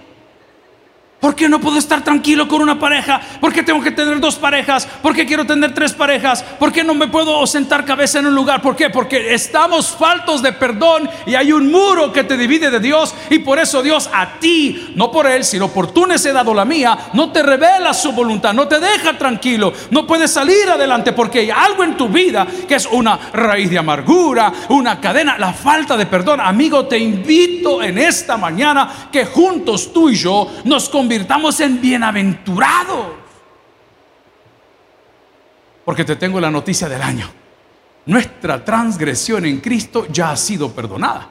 ¿Por 1.23 1.37
qué 1.37 1.49
no 1.49 1.61
puedo 1.61 1.79
estar 1.79 2.03
tranquilo 2.03 2.49
con 2.49 2.63
una 2.63 2.81
pareja? 2.81 3.21
¿Por 3.41 3.53
qué 3.53 3.63
tengo 3.63 3.81
que 3.81 3.93
tener 3.93 4.19
dos 4.19 4.35
parejas? 4.35 4.87
¿Por 5.01 5.15
qué 5.15 5.25
quiero 5.25 5.47
tener 5.47 5.73
tres 5.73 5.93
parejas? 5.93 6.43
¿Por 6.43 6.73
qué 6.73 6.83
no 6.83 6.95
me 6.95 7.07
puedo 7.07 7.47
sentar 7.47 7.85
cabeza 7.85 8.19
en 8.19 8.27
un 8.27 8.35
lugar? 8.35 8.61
¿Por 8.61 8.75
qué? 8.75 8.91
Porque 8.91 9.33
estamos 9.33 9.93
faltos 9.93 10.43
de 10.43 10.53
perdón 10.53 11.09
y 11.25 11.37
hay 11.37 11.53
un 11.53 11.71
muro 11.71 12.13
que 12.13 12.25
te 12.25 12.37
divide 12.37 12.73
de 12.73 12.81
Dios 12.81 13.15
y 13.31 13.39
por 13.39 13.61
eso 13.61 13.85
Dios 13.85 14.11
a 14.13 14.41
ti, 14.41 14.95
no 14.97 15.13
por 15.13 15.29
Él, 15.29 15.45
sino 15.45 15.69
por 15.69 15.93
tu 15.93 16.09
necedad 16.09 16.49
o 16.49 16.55
la 16.55 16.65
mía, 16.65 16.99
no 17.13 17.31
te 17.31 17.45
revela 17.45 17.95
su 17.95 18.11
voluntad, 18.11 18.53
no 18.53 18.67
te 18.67 18.81
deja 18.81 19.17
tranquilo, 19.17 19.73
no 19.93 20.05
puedes 20.05 20.33
salir 20.33 20.69
adelante 20.71 21.13
porque 21.13 21.39
hay 21.39 21.51
algo 21.51 21.85
en 21.85 21.97
tu 21.97 22.09
vida 22.09 22.49
que 22.67 22.75
es 22.75 22.87
una 22.87 23.17
raíz 23.33 23.71
de 23.71 23.79
amargura, 23.79 24.53
una 24.71 25.01
cadena, 25.01 25.39
la 25.39 25.53
falta 25.53 25.97
de 25.97 26.07
perdón. 26.07 26.41
Amigo, 26.41 26.87
te 26.87 26.99
invito 26.99 27.81
en 27.81 27.99
esta 27.99 28.37
mañana 28.37 29.09
que 29.13 29.25
juntos 29.25 29.93
tú 29.93 30.09
y 30.09 30.17
yo 30.17 30.51
nos 30.65 30.89
convirtamos 30.89 31.12
convirtamos 31.13 31.61
en 31.61 31.79
bienaventurados. 31.79 33.09
Porque 35.85 36.07
te 36.07 36.17
tengo 36.17 36.41
la 36.41 36.51
noticia 36.51 36.89
del 36.89 37.03
año. 37.03 37.29
Nuestra 38.07 38.65
transgresión 38.65 39.45
en 39.45 39.61
Cristo 39.61 40.07
ya 40.11 40.31
ha 40.31 40.37
sido 40.39 40.73
perdonada. 40.73 41.29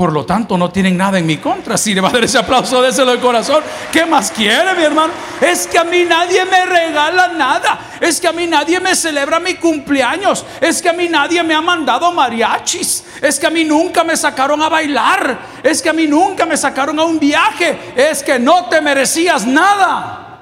Por 0.00 0.14
lo 0.14 0.24
tanto, 0.24 0.56
no 0.56 0.70
tienen 0.70 0.96
nada 0.96 1.18
en 1.18 1.26
mi 1.26 1.36
contra. 1.36 1.76
Si 1.76 1.92
le 1.92 2.00
va 2.00 2.08
a 2.08 2.12
dar 2.12 2.24
ese 2.24 2.38
aplauso, 2.38 2.80
déselo 2.80 3.12
de 3.12 3.20
corazón. 3.20 3.62
¿Qué 3.92 4.06
más 4.06 4.30
quiere, 4.30 4.74
mi 4.74 4.82
hermano? 4.82 5.12
Es 5.42 5.66
que 5.66 5.76
a 5.76 5.84
mí 5.84 6.04
nadie 6.08 6.42
me 6.46 6.64
regala 6.64 7.28
nada. 7.28 7.78
Es 8.00 8.18
que 8.18 8.26
a 8.26 8.32
mí 8.32 8.46
nadie 8.46 8.80
me 8.80 8.94
celebra 8.94 9.38
mi 9.40 9.56
cumpleaños. 9.56 10.46
Es 10.58 10.80
que 10.80 10.88
a 10.88 10.94
mí 10.94 11.06
nadie 11.06 11.42
me 11.42 11.52
ha 11.52 11.60
mandado 11.60 12.10
mariachis. 12.12 13.04
Es 13.20 13.38
que 13.38 13.46
a 13.46 13.50
mí 13.50 13.62
nunca 13.62 14.02
me 14.02 14.16
sacaron 14.16 14.62
a 14.62 14.70
bailar. 14.70 15.38
Es 15.62 15.82
que 15.82 15.90
a 15.90 15.92
mí 15.92 16.06
nunca 16.06 16.46
me 16.46 16.56
sacaron 16.56 16.98
a 16.98 17.04
un 17.04 17.18
viaje. 17.18 17.92
Es 17.94 18.22
que 18.22 18.38
no 18.38 18.70
te 18.70 18.80
merecías 18.80 19.46
nada. 19.46 20.40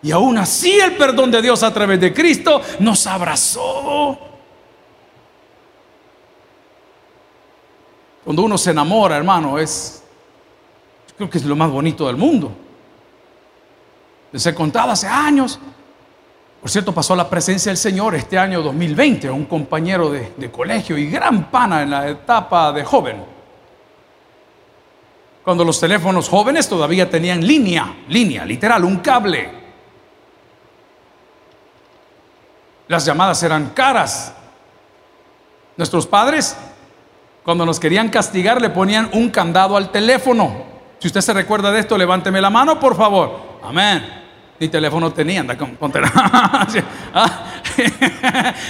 Y 0.00 0.10
aún 0.10 0.38
así 0.38 0.80
el 0.80 0.92
perdón 0.92 1.30
de 1.30 1.42
Dios 1.42 1.62
a 1.64 1.74
través 1.74 2.00
de 2.00 2.14
Cristo 2.14 2.62
nos 2.78 3.06
abrazó. 3.06 4.33
Cuando 8.24 8.42
uno 8.42 8.56
se 8.56 8.70
enamora, 8.70 9.16
hermano, 9.16 9.58
es, 9.58 10.02
creo 11.16 11.28
que 11.28 11.38
es 11.38 11.44
lo 11.44 11.54
más 11.54 11.70
bonito 11.70 12.06
del 12.06 12.16
mundo. 12.16 12.50
Les 14.32 14.44
he 14.46 14.54
contado 14.54 14.90
hace 14.90 15.06
años. 15.06 15.60
Por 16.60 16.70
cierto, 16.70 16.92
pasó 16.92 17.14
la 17.14 17.28
presencia 17.28 17.70
del 17.70 17.76
Señor 17.76 18.14
este 18.14 18.38
año 18.38 18.62
2020, 18.62 19.30
un 19.30 19.44
compañero 19.44 20.10
de 20.10 20.50
colegio 20.50 20.96
y 20.96 21.10
gran 21.10 21.50
pana 21.50 21.82
en 21.82 21.90
la 21.90 22.08
etapa 22.08 22.72
de 22.72 22.84
joven. 22.84 23.34
Cuando 25.44 25.62
los 25.62 25.78
teléfonos 25.78 26.30
jóvenes 26.30 26.66
todavía 26.66 27.10
tenían 27.10 27.46
línea, 27.46 27.94
línea, 28.08 28.46
literal, 28.46 28.82
un 28.82 28.96
cable. 28.96 29.50
Las 32.88 33.04
llamadas 33.04 33.42
eran 33.42 33.70
caras. 33.70 34.32
Nuestros 35.76 36.06
padres 36.06 36.56
cuando 37.44 37.66
nos 37.66 37.78
querían 37.78 38.08
castigar 38.08 38.60
le 38.60 38.70
ponían 38.70 39.10
un 39.12 39.28
candado 39.30 39.76
al 39.76 39.90
teléfono. 39.92 40.64
Si 40.98 41.08
usted 41.08 41.20
se 41.20 41.34
recuerda 41.34 41.70
de 41.70 41.80
esto, 41.80 41.98
levánteme 41.98 42.40
la 42.40 42.48
mano, 42.48 42.80
por 42.80 42.96
favor. 42.96 43.58
Amén. 43.62 44.22
Ni 44.58 44.68
teléfono 44.68 45.12
tenía, 45.12 45.40
anda 45.40 45.58
con, 45.58 45.76
ah, 47.14 47.34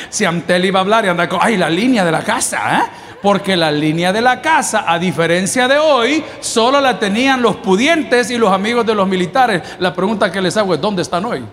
si 0.09 0.25
Amtel 0.25 0.65
iba 0.65 0.81
a 0.81 0.83
hablar 0.83 1.05
y 1.05 1.09
anda 1.09 1.29
con, 1.29 1.39
ay, 1.41 1.57
la 1.57 1.71
línea 1.71 2.05
de 2.05 2.11
la 2.11 2.23
casa, 2.23 2.79
¿eh? 2.79 2.83
Porque 3.23 3.57
la 3.57 3.71
línea 3.71 4.13
de 4.13 4.21
la 4.21 4.43
casa, 4.43 4.85
a 4.87 4.99
diferencia 4.99 5.69
de 5.69 5.79
hoy, 5.79 6.25
solo 6.41 6.81
la 6.81 6.99
tenían 6.99 7.41
los 7.41 7.57
pudientes 7.57 8.31
y 8.31 8.37
los 8.37 8.53
amigos 8.53 8.85
de 8.85 8.95
los 8.95 9.07
militares. 9.07 9.63
La 9.79 9.95
pregunta 9.95 10.33
que 10.33 10.43
les 10.43 10.57
hago 10.57 10.75
es, 10.75 10.81
¿dónde 10.81 11.03
están 11.03 11.25
hoy? 11.25 11.45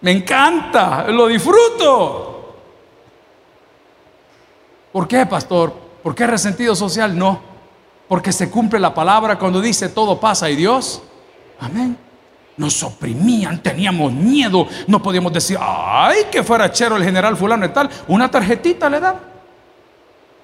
Me 0.00 0.10
encanta, 0.10 1.06
lo 1.08 1.26
disfruto. 1.26 2.29
¿Por 4.92 5.06
qué, 5.06 5.26
pastor? 5.26 5.72
¿Por 6.02 6.14
qué 6.14 6.26
resentido 6.26 6.74
social? 6.74 7.16
No, 7.16 7.40
porque 8.08 8.32
se 8.32 8.50
cumple 8.50 8.80
la 8.80 8.92
palabra 8.92 9.38
cuando 9.38 9.60
dice 9.60 9.88
todo 9.88 10.18
pasa 10.18 10.50
y 10.50 10.56
Dios, 10.56 11.02
amén. 11.60 11.96
Nos 12.56 12.82
oprimían, 12.82 13.62
teníamos 13.62 14.12
miedo, 14.12 14.66
no 14.86 15.00
podíamos 15.00 15.32
decir, 15.32 15.56
ay, 15.60 16.24
que 16.30 16.42
fuera 16.42 16.70
chero 16.70 16.96
el 16.96 17.04
general 17.04 17.36
fulano 17.36 17.64
y 17.64 17.70
tal, 17.70 17.88
una 18.08 18.30
tarjetita 18.30 18.90
le 18.90 19.00
dan. 19.00 19.16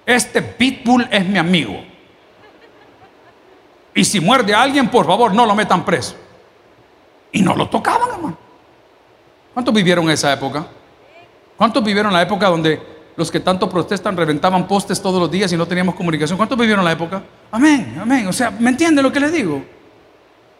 Este 0.07 0.41
pitbull 0.41 1.09
es 1.11 1.27
mi 1.27 1.39
amigo. 1.39 1.75
Y 3.93 4.05
si 4.05 4.21
muerde 4.21 4.55
a 4.55 4.63
alguien, 4.63 4.89
por 4.89 5.05
favor, 5.07 5.35
no 5.35 5.45
lo 5.45 5.55
metan 5.55 5.85
preso. 5.85 6.15
Y 7.33 7.43
no 7.43 7.57
lo 7.57 7.69
tocaban, 7.69 8.09
hermano. 8.11 8.39
¿Cuántos 9.53 9.75
vivieron 9.75 10.09
esa 10.11 10.33
época? 10.33 10.67
¿Cuántos 11.57 11.83
vivieron 11.83 12.13
la 12.13 12.23
época 12.23 12.49
donde 12.49 12.96
los 13.17 13.31
que 13.31 13.41
tanto 13.41 13.69
protestan 13.69 14.17
reventaban 14.17 14.69
postes 14.69 15.01
todos 15.01 15.19
los 15.21 15.31
días 15.31 15.51
y 15.53 15.57
no 15.57 15.67
teníamos 15.67 15.95
comunicación. 15.95 16.37
¿Cuántos 16.37 16.59
vivieron 16.59 16.85
la 16.85 16.93
época? 16.93 17.23
Amén, 17.51 17.97
amén. 18.01 18.27
O 18.27 18.33
sea, 18.33 18.51
¿me 18.51 18.71
entiende 18.71 19.03
lo 19.03 19.11
que 19.11 19.21
les 19.21 19.33
digo? 19.33 19.65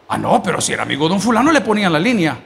Ah, 0.09 0.17
no, 0.17 0.43
pero 0.43 0.61
si 0.61 0.73
era 0.73 0.85
amigo 0.85 1.09
de 1.09 1.15
un 1.15 1.21
fulano 1.21 1.53
le 1.53 1.61
ponían 1.61 1.93
la 1.93 1.99
línea. 1.99 2.39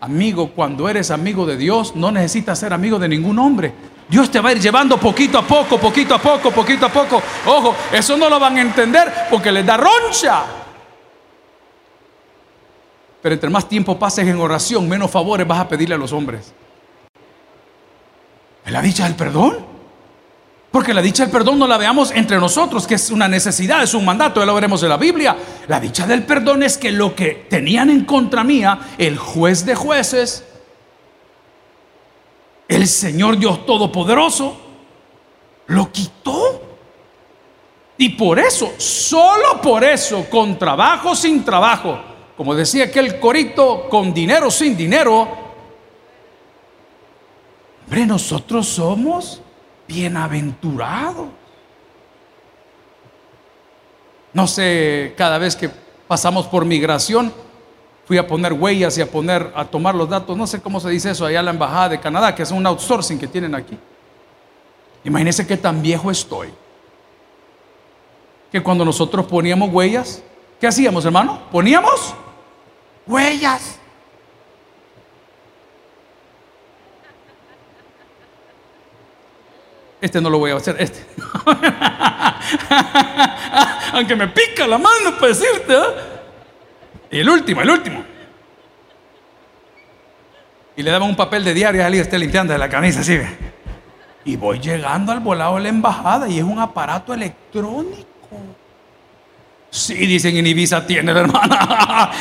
Amigo, 0.00 0.50
cuando 0.54 0.88
eres 0.88 1.10
amigo 1.10 1.46
de 1.46 1.56
Dios, 1.56 1.96
no 1.96 2.12
necesitas 2.12 2.58
ser 2.58 2.72
amigo 2.72 2.98
de 2.98 3.08
ningún 3.08 3.38
hombre. 3.38 3.72
Dios 4.08 4.30
te 4.30 4.40
va 4.40 4.50
a 4.50 4.52
ir 4.52 4.60
llevando 4.60 4.98
poquito 4.98 5.38
a 5.38 5.46
poco, 5.46 5.78
poquito 5.78 6.14
a 6.14 6.18
poco, 6.18 6.50
poquito 6.50 6.86
a 6.86 6.88
poco. 6.88 7.22
Ojo, 7.46 7.74
eso 7.92 8.16
no 8.16 8.28
lo 8.28 8.38
van 8.38 8.58
a 8.58 8.60
entender 8.60 9.12
porque 9.30 9.50
les 9.50 9.64
da 9.64 9.76
roncha. 9.76 10.44
Pero 13.20 13.34
entre 13.34 13.50
más 13.50 13.68
tiempo 13.68 13.98
pases 13.98 14.26
en 14.26 14.38
oración, 14.40 14.88
menos 14.88 15.10
favores 15.10 15.46
vas 15.46 15.60
a 15.60 15.68
pedirle 15.68 15.94
a 15.94 15.98
los 15.98 16.12
hombres. 16.12 16.54
¿Es 18.68 18.72
la 18.72 18.82
dicha 18.82 19.04
del 19.04 19.14
perdón? 19.14 19.56
Porque 20.70 20.92
la 20.92 21.00
dicha 21.00 21.22
del 21.22 21.32
perdón 21.32 21.58
no 21.58 21.66
la 21.66 21.78
veamos 21.78 22.10
entre 22.10 22.36
nosotros, 22.36 22.86
que 22.86 22.96
es 22.96 23.10
una 23.10 23.26
necesidad, 23.26 23.82
es 23.82 23.94
un 23.94 24.04
mandato, 24.04 24.40
ya 24.40 24.44
lo 24.44 24.54
veremos 24.54 24.82
en 24.82 24.90
la 24.90 24.98
Biblia. 24.98 25.34
La 25.68 25.80
dicha 25.80 26.06
del 26.06 26.24
perdón 26.24 26.62
es 26.62 26.76
que 26.76 26.92
lo 26.92 27.14
que 27.14 27.46
tenían 27.48 27.88
en 27.88 28.04
contra 28.04 28.44
mía, 28.44 28.78
el 28.98 29.16
juez 29.16 29.64
de 29.64 29.74
jueces, 29.74 30.44
el 32.68 32.86
Señor 32.86 33.38
Dios 33.38 33.64
Todopoderoso, 33.64 34.60
lo 35.68 35.90
quitó. 35.90 36.60
Y 37.96 38.10
por 38.10 38.38
eso, 38.38 38.74
solo 38.76 39.62
por 39.62 39.82
eso, 39.82 40.26
con 40.28 40.58
trabajo, 40.58 41.16
sin 41.16 41.42
trabajo, 41.42 41.98
como 42.36 42.54
decía 42.54 42.84
aquel 42.84 43.18
corito, 43.18 43.88
con 43.88 44.12
dinero, 44.12 44.50
sin 44.50 44.76
dinero, 44.76 45.47
hombre, 47.88 48.04
nosotros 48.04 48.68
somos 48.68 49.40
bienaventurados. 49.86 51.28
No 54.34 54.46
sé, 54.46 55.14
cada 55.16 55.38
vez 55.38 55.56
que 55.56 55.70
pasamos 56.06 56.46
por 56.46 56.66
migración, 56.66 57.32
fui 58.04 58.18
a 58.18 58.26
poner 58.26 58.52
huellas 58.52 58.98
y 58.98 59.00
a 59.00 59.10
poner, 59.10 59.50
a 59.56 59.64
tomar 59.64 59.94
los 59.94 60.06
datos, 60.06 60.36
no 60.36 60.46
sé 60.46 60.60
cómo 60.60 60.80
se 60.80 60.90
dice 60.90 61.12
eso, 61.12 61.24
allá 61.24 61.38
en 61.38 61.46
la 61.46 61.50
embajada 61.50 61.88
de 61.88 62.00
Canadá, 62.00 62.34
que 62.34 62.42
es 62.42 62.50
un 62.50 62.66
outsourcing 62.66 63.18
que 63.18 63.26
tienen 63.26 63.54
aquí. 63.54 63.78
Imagínense 65.04 65.46
qué 65.46 65.56
tan 65.56 65.80
viejo 65.80 66.10
estoy. 66.10 66.48
Que 68.52 68.62
cuando 68.62 68.84
nosotros 68.84 69.24
poníamos 69.24 69.72
huellas, 69.72 70.22
¿qué 70.60 70.66
hacíamos, 70.66 71.06
hermano? 71.06 71.40
Poníamos 71.50 72.14
huellas. 73.06 73.77
Este 80.00 80.20
no 80.20 80.30
lo 80.30 80.38
voy 80.38 80.52
a 80.52 80.56
hacer, 80.56 80.76
este. 80.78 81.04
Aunque 83.92 84.14
me 84.14 84.28
pica 84.28 84.66
la 84.66 84.78
mano 84.78 85.16
para 85.16 85.28
decirte. 85.28 85.72
¿eh? 85.72 85.86
Y 87.10 87.20
el 87.20 87.28
último, 87.28 87.62
el 87.62 87.70
último. 87.70 88.04
Y 90.76 90.82
le 90.82 90.90
daban 90.92 91.08
un 91.08 91.16
papel 91.16 91.42
de 91.42 91.54
diario 91.54 91.82
a 91.82 91.86
alguien 91.86 92.04
esté 92.04 92.18
limpiando 92.18 92.52
de 92.52 92.58
la 92.58 92.68
camisa, 92.68 93.00
así 93.00 93.18
Y 94.24 94.36
voy 94.36 94.60
llegando 94.60 95.10
al 95.10 95.18
volado 95.18 95.56
de 95.56 95.62
la 95.62 95.68
embajada 95.70 96.28
y 96.28 96.38
es 96.38 96.44
un 96.44 96.60
aparato 96.60 97.12
electrónico. 97.12 98.06
Sí, 99.70 99.94
dicen 99.94 100.36
en 100.36 100.46
Ibiza 100.46 100.86
tiene 100.86 101.12
la 101.12 101.20
hermana. 101.20 102.12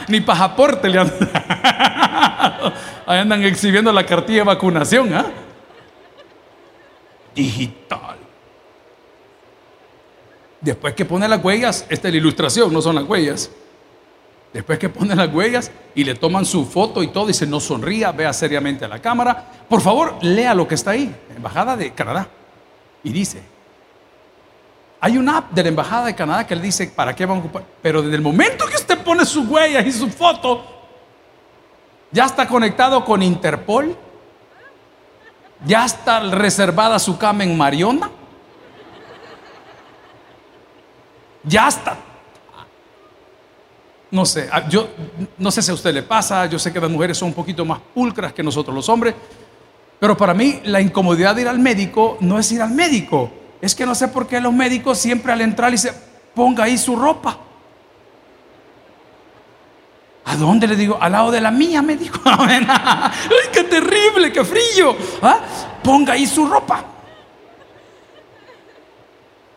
Ni 0.08 0.20
pasaporte 0.20 0.88
le 0.88 0.98
andan. 0.98 1.30
Ahí 3.06 3.18
andan 3.18 3.42
exhibiendo 3.44 3.92
la 3.92 4.04
cartilla 4.04 4.38
de 4.38 4.44
vacunación. 4.44 5.14
¿ah? 5.14 5.26
Digital. 7.34 8.16
Después 10.60 10.94
que 10.94 11.04
pone 11.04 11.26
las 11.26 11.42
huellas, 11.42 11.86
esta 11.88 12.08
es 12.08 12.14
la 12.14 12.18
ilustración, 12.18 12.72
no 12.72 12.82
son 12.82 12.96
las 12.96 13.04
huellas. 13.04 13.50
Después 14.52 14.78
que 14.80 14.88
pone 14.88 15.14
las 15.14 15.32
huellas 15.32 15.70
y 15.94 16.02
le 16.02 16.16
toman 16.16 16.44
su 16.44 16.66
foto 16.66 17.02
y 17.02 17.08
todo, 17.08 17.26
dice 17.26 17.46
no 17.46 17.60
sonría, 17.60 18.10
vea 18.10 18.32
seriamente 18.32 18.84
a 18.84 18.88
la 18.88 19.00
cámara. 19.00 19.46
Por 19.68 19.80
favor, 19.80 20.18
lea 20.22 20.52
lo 20.54 20.66
que 20.66 20.74
está 20.74 20.90
ahí, 20.90 21.14
Embajada 21.34 21.76
de 21.76 21.92
Canadá. 21.92 22.28
Y 23.04 23.12
dice, 23.12 23.40
hay 25.00 25.16
una 25.16 25.38
app 25.38 25.52
de 25.52 25.62
la 25.62 25.68
Embajada 25.70 26.06
de 26.06 26.14
Canadá 26.14 26.46
que 26.46 26.54
le 26.54 26.62
dice 26.62 26.86
para 26.94 27.14
qué 27.16 27.24
van 27.24 27.38
a 27.38 27.40
ocupar. 27.40 27.64
Pero 27.80 28.02
desde 28.02 28.16
el 28.16 28.22
momento 28.22 28.66
que 28.66 28.76
usted 28.76 28.98
pone 28.98 29.24
su 29.24 29.42
huella 29.44 29.80
y 29.80 29.90
su 29.90 30.10
foto, 30.10 30.64
ya 32.10 32.26
está 32.26 32.46
conectado 32.46 33.04
con 33.04 33.22
Interpol. 33.22 33.96
Ya 35.64 35.84
está 35.84 36.20
reservada 36.20 36.98
su 36.98 37.16
cama 37.16 37.44
en 37.44 37.56
Mariona. 37.56 38.10
Ya 41.44 41.68
está. 41.68 41.96
No 44.10 44.26
sé, 44.26 44.48
ah, 44.50 44.68
yo 44.68 44.88
no 45.38 45.52
sé 45.52 45.62
si 45.62 45.70
a 45.70 45.74
usted 45.74 45.94
le 45.94 46.02
pasa, 46.02 46.46
yo 46.46 46.58
sé 46.58 46.72
que 46.72 46.80
las 46.80 46.90
mujeres 46.90 47.16
son 47.16 47.28
un 47.28 47.34
poquito 47.34 47.64
más 47.64 47.78
pulcras 47.94 48.32
que 48.32 48.42
nosotros 48.42 48.74
los 48.74 48.88
hombres, 48.88 49.14
pero 50.00 50.16
para 50.16 50.34
mí 50.34 50.60
la 50.64 50.80
incomodidad 50.80 51.36
de 51.36 51.42
ir 51.42 51.48
al 51.48 51.60
médico 51.60 52.18
no 52.18 52.36
es 52.36 52.50
ir 52.50 52.60
al 52.60 52.72
médico, 52.72 53.30
es 53.60 53.74
que 53.74 53.84
no 53.86 53.94
sé 53.94 54.08
por 54.08 54.26
qué 54.26 54.40
los 54.40 54.52
médicos 54.52 54.98
siempre 54.98 55.32
al 55.32 55.40
entrar 55.40 55.76
se 55.78 55.92
ponga 56.34 56.64
ahí 56.64 56.78
su 56.78 56.96
ropa. 56.96 57.38
¿A 60.24 60.36
dónde 60.36 60.66
le 60.66 60.76
digo? 60.76 60.96
Al 61.00 61.12
lado 61.12 61.30
de 61.30 61.40
la 61.40 61.50
mía, 61.50 61.82
me 61.82 61.96
dijo. 61.96 62.20
¡Ay, 62.24 63.48
qué 63.52 63.64
terrible, 63.64 64.32
qué 64.32 64.44
frío! 64.44 64.96
¿Ah? 65.22 65.40
Ponga 65.82 66.12
ahí 66.12 66.26
su 66.26 66.46
ropa. 66.46 66.84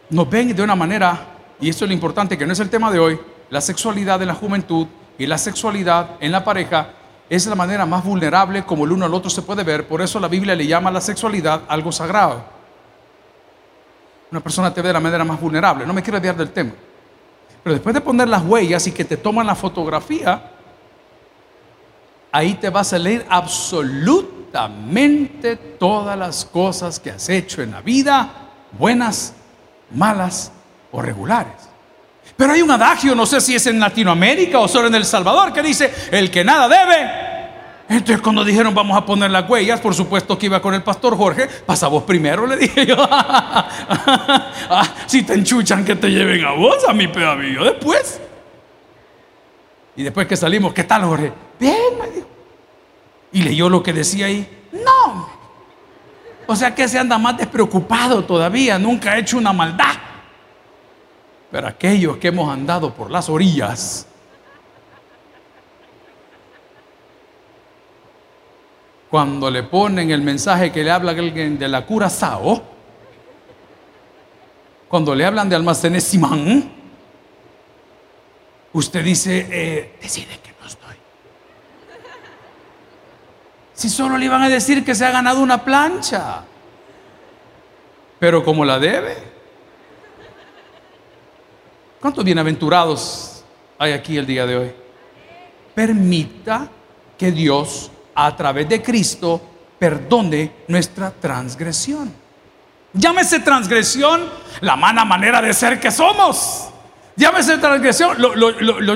Nos 0.10 0.30
ven 0.30 0.56
de 0.56 0.62
una 0.64 0.76
manera, 0.76 1.28
y 1.60 1.70
esto 1.70 1.86
es 1.86 1.90
lo 1.90 1.94
importante, 1.94 2.38
que 2.38 2.46
no 2.46 2.54
es 2.54 2.60
el 2.60 2.70
tema 2.70 2.92
de 2.92 3.00
hoy, 3.00 3.20
la 3.50 3.62
sexualidad 3.62 4.22
en 4.22 4.28
la 4.28 4.36
juventud 4.36 4.88
y 5.18 5.26
la 5.26 5.38
sexualidad 5.38 6.18
en 6.20 6.32
la 6.32 6.44
pareja 6.44 6.90
es 7.30 7.46
la 7.48 7.56
manera 7.56 7.86
más 7.86 8.04
vulnerable 8.04 8.64
como 8.64 8.86
el 8.86 8.92
uno 8.92 9.06
al 9.06 9.14
otro 9.14 9.30
se 9.30 9.42
puede 9.42 9.64
ver. 9.64 9.88
Por 9.88 10.02
eso 10.02 10.20
la 10.20 10.28
Biblia 10.28 10.56
le 10.56 10.68
llama 10.68 10.90
a 10.90 10.94
la 10.94 11.02
sexualidad 11.02 11.62
algo 11.68 11.92
sagrado. 11.92 12.53
Una 14.34 14.42
persona 14.42 14.74
te 14.74 14.82
ve 14.82 14.88
de 14.88 14.94
la 14.94 15.00
manera 15.00 15.24
más 15.24 15.40
vulnerable. 15.40 15.86
No 15.86 15.94
me 15.94 16.02
quiero 16.02 16.18
olvidar 16.18 16.36
del 16.36 16.50
tema. 16.50 16.72
Pero 17.62 17.76
después 17.76 17.94
de 17.94 18.02
poner 18.02 18.28
las 18.28 18.42
huellas 18.42 18.88
y 18.88 18.92
que 18.92 19.06
te 19.06 19.16
toman 19.16 19.46
la 19.46 19.54
fotografía, 19.54 20.50
ahí 22.32 22.56
te 22.56 22.72
vas 22.72 22.94
a 22.94 22.98
leer 22.98 23.28
absolutamente 23.30 25.56
todas 25.78 26.18
las 26.18 26.46
cosas 26.46 27.00
que 27.00 27.12
has 27.12 27.30
hecho 27.30 27.62
en 27.62 27.70
la 27.70 27.82
vida, 27.82 28.28
buenas, 28.72 29.36
malas 29.92 30.52
o 30.92 31.00
regulares. 31.00 31.70
Pero 32.36 32.54
hay 32.54 32.64
un 32.64 32.72
adagio, 32.72 33.14
no 33.14 33.28
sé 33.28 33.40
si 33.40 33.54
es 33.54 33.68
en 33.68 33.80
Latinoamérica 33.80 34.58
o 34.58 34.68
solo 34.68 34.88
en 34.88 34.96
El 34.96 35.06
Salvador, 35.06 35.54
que 35.54 35.62
dice, 35.62 35.94
el 36.10 36.32
que 36.32 36.44
nada 36.44 36.68
debe. 36.68 37.33
Entonces 37.90 38.22
cuando 38.22 38.46
dijeron 38.46 38.74
vamos 38.74 38.98
a 38.98 39.06
poner 39.06 39.30
las 39.30 39.50
huellas, 39.50 39.80
por 39.82 39.94
supuesto 39.94 40.38
que 40.38 40.46
iba 40.46 40.62
con 40.62 40.74
el 40.74 40.84
pastor 40.84 41.18
Jorge, 41.18 41.48
pasa 41.66 41.88
vos 41.88 42.04
primero, 42.04 42.48
le 42.48 42.58
dije 42.58 42.86
yo. 42.86 42.96
Ah, 44.76 44.88
si 45.06 45.24
te 45.24 45.34
enchuchan 45.34 45.84
que 45.84 45.96
te 45.96 46.10
lleven 46.10 46.44
a 46.46 46.52
vos, 46.52 46.84
a 46.88 46.94
mi 46.94 47.08
pedamillo 47.08 47.64
después. 47.64 48.20
Y 49.96 50.04
después 50.04 50.26
que 50.26 50.36
salimos, 50.36 50.74
¿qué 50.74 50.84
tal 50.84 51.04
Jorge? 51.04 51.32
Bien, 51.60 51.78
me 52.00 52.10
dijo. 52.10 52.28
Y 53.34 53.42
leyó 53.44 53.70
lo 53.70 53.84
que 53.84 53.94
decía 53.94 54.28
ahí. 54.28 54.48
No. 54.72 55.30
O 56.48 56.56
sea 56.56 56.74
que 56.74 56.88
se 56.88 56.98
anda 56.98 57.18
más 57.18 57.38
despreocupado 57.38 58.24
todavía, 58.24 58.80
nunca 58.80 59.12
ha 59.12 59.18
hecho 59.18 59.38
una 59.38 59.54
maldad. 59.54 59.96
Pero 61.52 61.68
aquellos 61.68 62.18
que 62.18 62.30
hemos 62.30 62.52
andado 62.52 62.94
por 62.94 63.12
las 63.12 63.30
orillas, 63.30 64.08
cuando 69.14 69.52
le 69.52 69.62
ponen 69.62 70.10
el 70.10 70.24
mensaje 70.24 70.72
que 70.72 70.84
le 70.84 70.90
habla 70.90 71.12
alguien 71.12 71.60
de 71.60 71.68
la 71.68 71.86
cura 71.86 72.10
Sao, 72.10 72.64
cuando 74.88 75.14
le 75.14 75.24
hablan 75.24 75.48
de 75.48 75.56
almacenes 75.56 76.04
Simán, 76.04 76.72
usted 78.72 79.04
dice, 79.04 79.48
eh, 79.52 79.98
decide 80.02 80.40
que 80.42 80.56
no 80.60 80.66
estoy. 80.68 80.96
Si 83.76 83.88
solo 83.88 84.18
le 84.18 84.26
iban 84.26 84.42
a 84.42 84.50
decir 84.50 84.84
que 84.84 84.96
se 84.96 85.06
ha 85.06 85.12
ganado 85.12 85.42
una 85.44 85.64
plancha, 85.64 86.44
pero 88.18 88.44
como 88.44 88.66
la 88.66 88.80
debe. 88.80 89.16
¿Cuántos 92.02 92.26
bienaventurados 92.26 93.46
hay 93.78 93.92
aquí 93.92 94.18
el 94.18 94.26
día 94.26 94.48
de 94.48 94.58
hoy? 94.58 94.72
Permita 95.76 96.68
que 97.16 97.32
Dios, 97.32 97.92
a 98.16 98.36
través 98.36 98.68
de 98.70 98.82
Cristo, 98.82 99.42
perdone 99.80 100.52
nuestra 100.68 101.12
transgresión. 101.12 102.14
Llámese 102.94 103.40
transgresión 103.40 104.30
la 104.62 104.76
mala 104.76 105.04
manera 105.04 105.42
de 105.42 105.54
ser 105.54 105.80
que 105.80 105.92
somos. 105.92 106.70
Llámese 107.16 107.58
transgresión 107.58 108.20
lo, 108.20 108.36
lo, 108.36 108.52
lo, 108.52 108.80
lo 108.80 108.94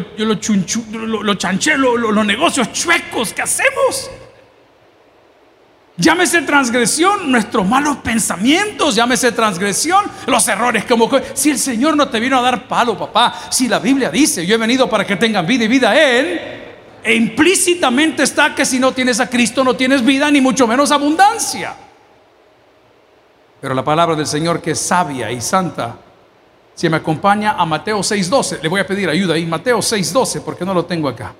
los 1.97 2.25
negocios 2.25 2.71
chuecos 2.71 3.33
que 3.33 3.41
hacemos. 3.41 4.09
Llámese 5.97 6.43
transgresión 6.43 7.31
nuestros 7.31 7.67
malos 7.67 7.97
pensamientos, 7.97 8.93
llámese 8.95 9.31
transgresión 9.31 10.05
los 10.27 10.47
errores 10.47 10.85
como 10.85 11.09
si 11.33 11.49
el 11.49 11.57
Señor 11.57 11.97
no 11.97 12.07
te 12.07 12.19
vino 12.19 12.37
a 12.37 12.41
dar 12.41 12.67
palo, 12.67 12.95
papá, 12.95 13.33
si 13.49 13.67
la 13.67 13.79
Biblia 13.79 14.11
dice, 14.11 14.45
yo 14.45 14.53
he 14.53 14.59
venido 14.59 14.87
para 14.87 15.05
que 15.05 15.15
tengan 15.15 15.47
vida 15.47 15.63
y 15.63 15.67
vida 15.67 15.99
en 15.99 16.66
e 17.03 17.15
implícitamente 17.15 18.23
está 18.23 18.53
que 18.53 18.65
si 18.65 18.79
no 18.79 18.91
tienes 18.93 19.19
a 19.19 19.29
Cristo 19.29 19.63
no 19.63 19.75
tienes 19.75 20.03
vida 20.03 20.29
ni 20.31 20.41
mucho 20.41 20.67
menos 20.67 20.91
abundancia. 20.91 21.75
Pero 23.59 23.73
la 23.73 23.83
palabra 23.83 24.15
del 24.15 24.27
Señor 24.27 24.61
que 24.61 24.71
es 24.71 24.79
sabia 24.79 25.31
y 25.31 25.41
santa, 25.41 25.97
si 26.75 26.89
me 26.89 26.97
acompaña 26.97 27.53
a 27.53 27.65
Mateo 27.65 27.99
6:12, 27.99 28.61
le 28.61 28.69
voy 28.69 28.79
a 28.79 28.85
pedir 28.85 29.09
ayuda 29.09 29.33
ahí, 29.33 29.45
Mateo 29.45 29.79
6:12, 29.79 30.41
porque 30.41 30.63
no 30.63 30.73
lo 30.73 30.85
tengo 30.85 31.07
acá. 31.07 31.33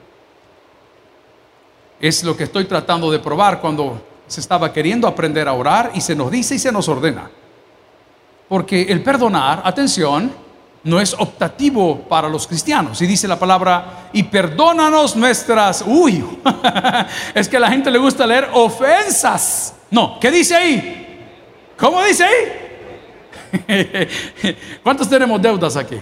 Es 2.00 2.24
lo 2.24 2.36
que 2.36 2.46
estoy 2.46 2.65
tratando 2.65 3.12
de 3.12 3.20
probar 3.20 3.62
cuando 3.62 4.02
se 4.28 4.41
estaba 4.41 4.74
queriendo 4.74 5.08
aprender 5.08 5.48
a 5.48 5.54
orar 5.54 5.91
y 5.93 6.02
se 6.02 6.15
nos 6.15 6.32
dice 6.32 6.56
y 6.56 6.60
se 6.60 6.72
nos 6.72 6.88
ordena. 6.89 7.30
Porque 8.50 8.84
el 8.84 9.04
perdonar, 9.04 9.62
atención, 9.63 10.32
no 10.88 11.02
es 11.02 11.13
optativo 11.13 12.00
para 12.00 12.30
los 12.30 12.47
cristianos. 12.47 13.02
Y 13.02 13.08
dice 13.08 13.28
la 13.28 13.38
palabra, 13.38 14.10
y 14.13 14.23
perdónanos 14.23 15.17
nuestras... 15.17 15.84
Uy, 15.86 16.23
es 17.36 17.50
que 17.50 17.58
a 17.58 17.60
la 17.60 17.69
gente 17.69 17.91
le 17.91 18.00
gusta 18.00 18.26
leer 18.26 18.47
ofensas. 18.54 19.76
No, 19.91 20.17
¿qué 20.17 20.32
dice 20.32 20.56
ahí? 20.56 21.26
¿Cómo 21.78 22.02
dice 22.04 22.23
ahí? 22.23 24.08
¿Cuántos 24.82 25.10
tenemos 25.10 25.41
deudas 25.41 25.76
aquí? 25.76 25.97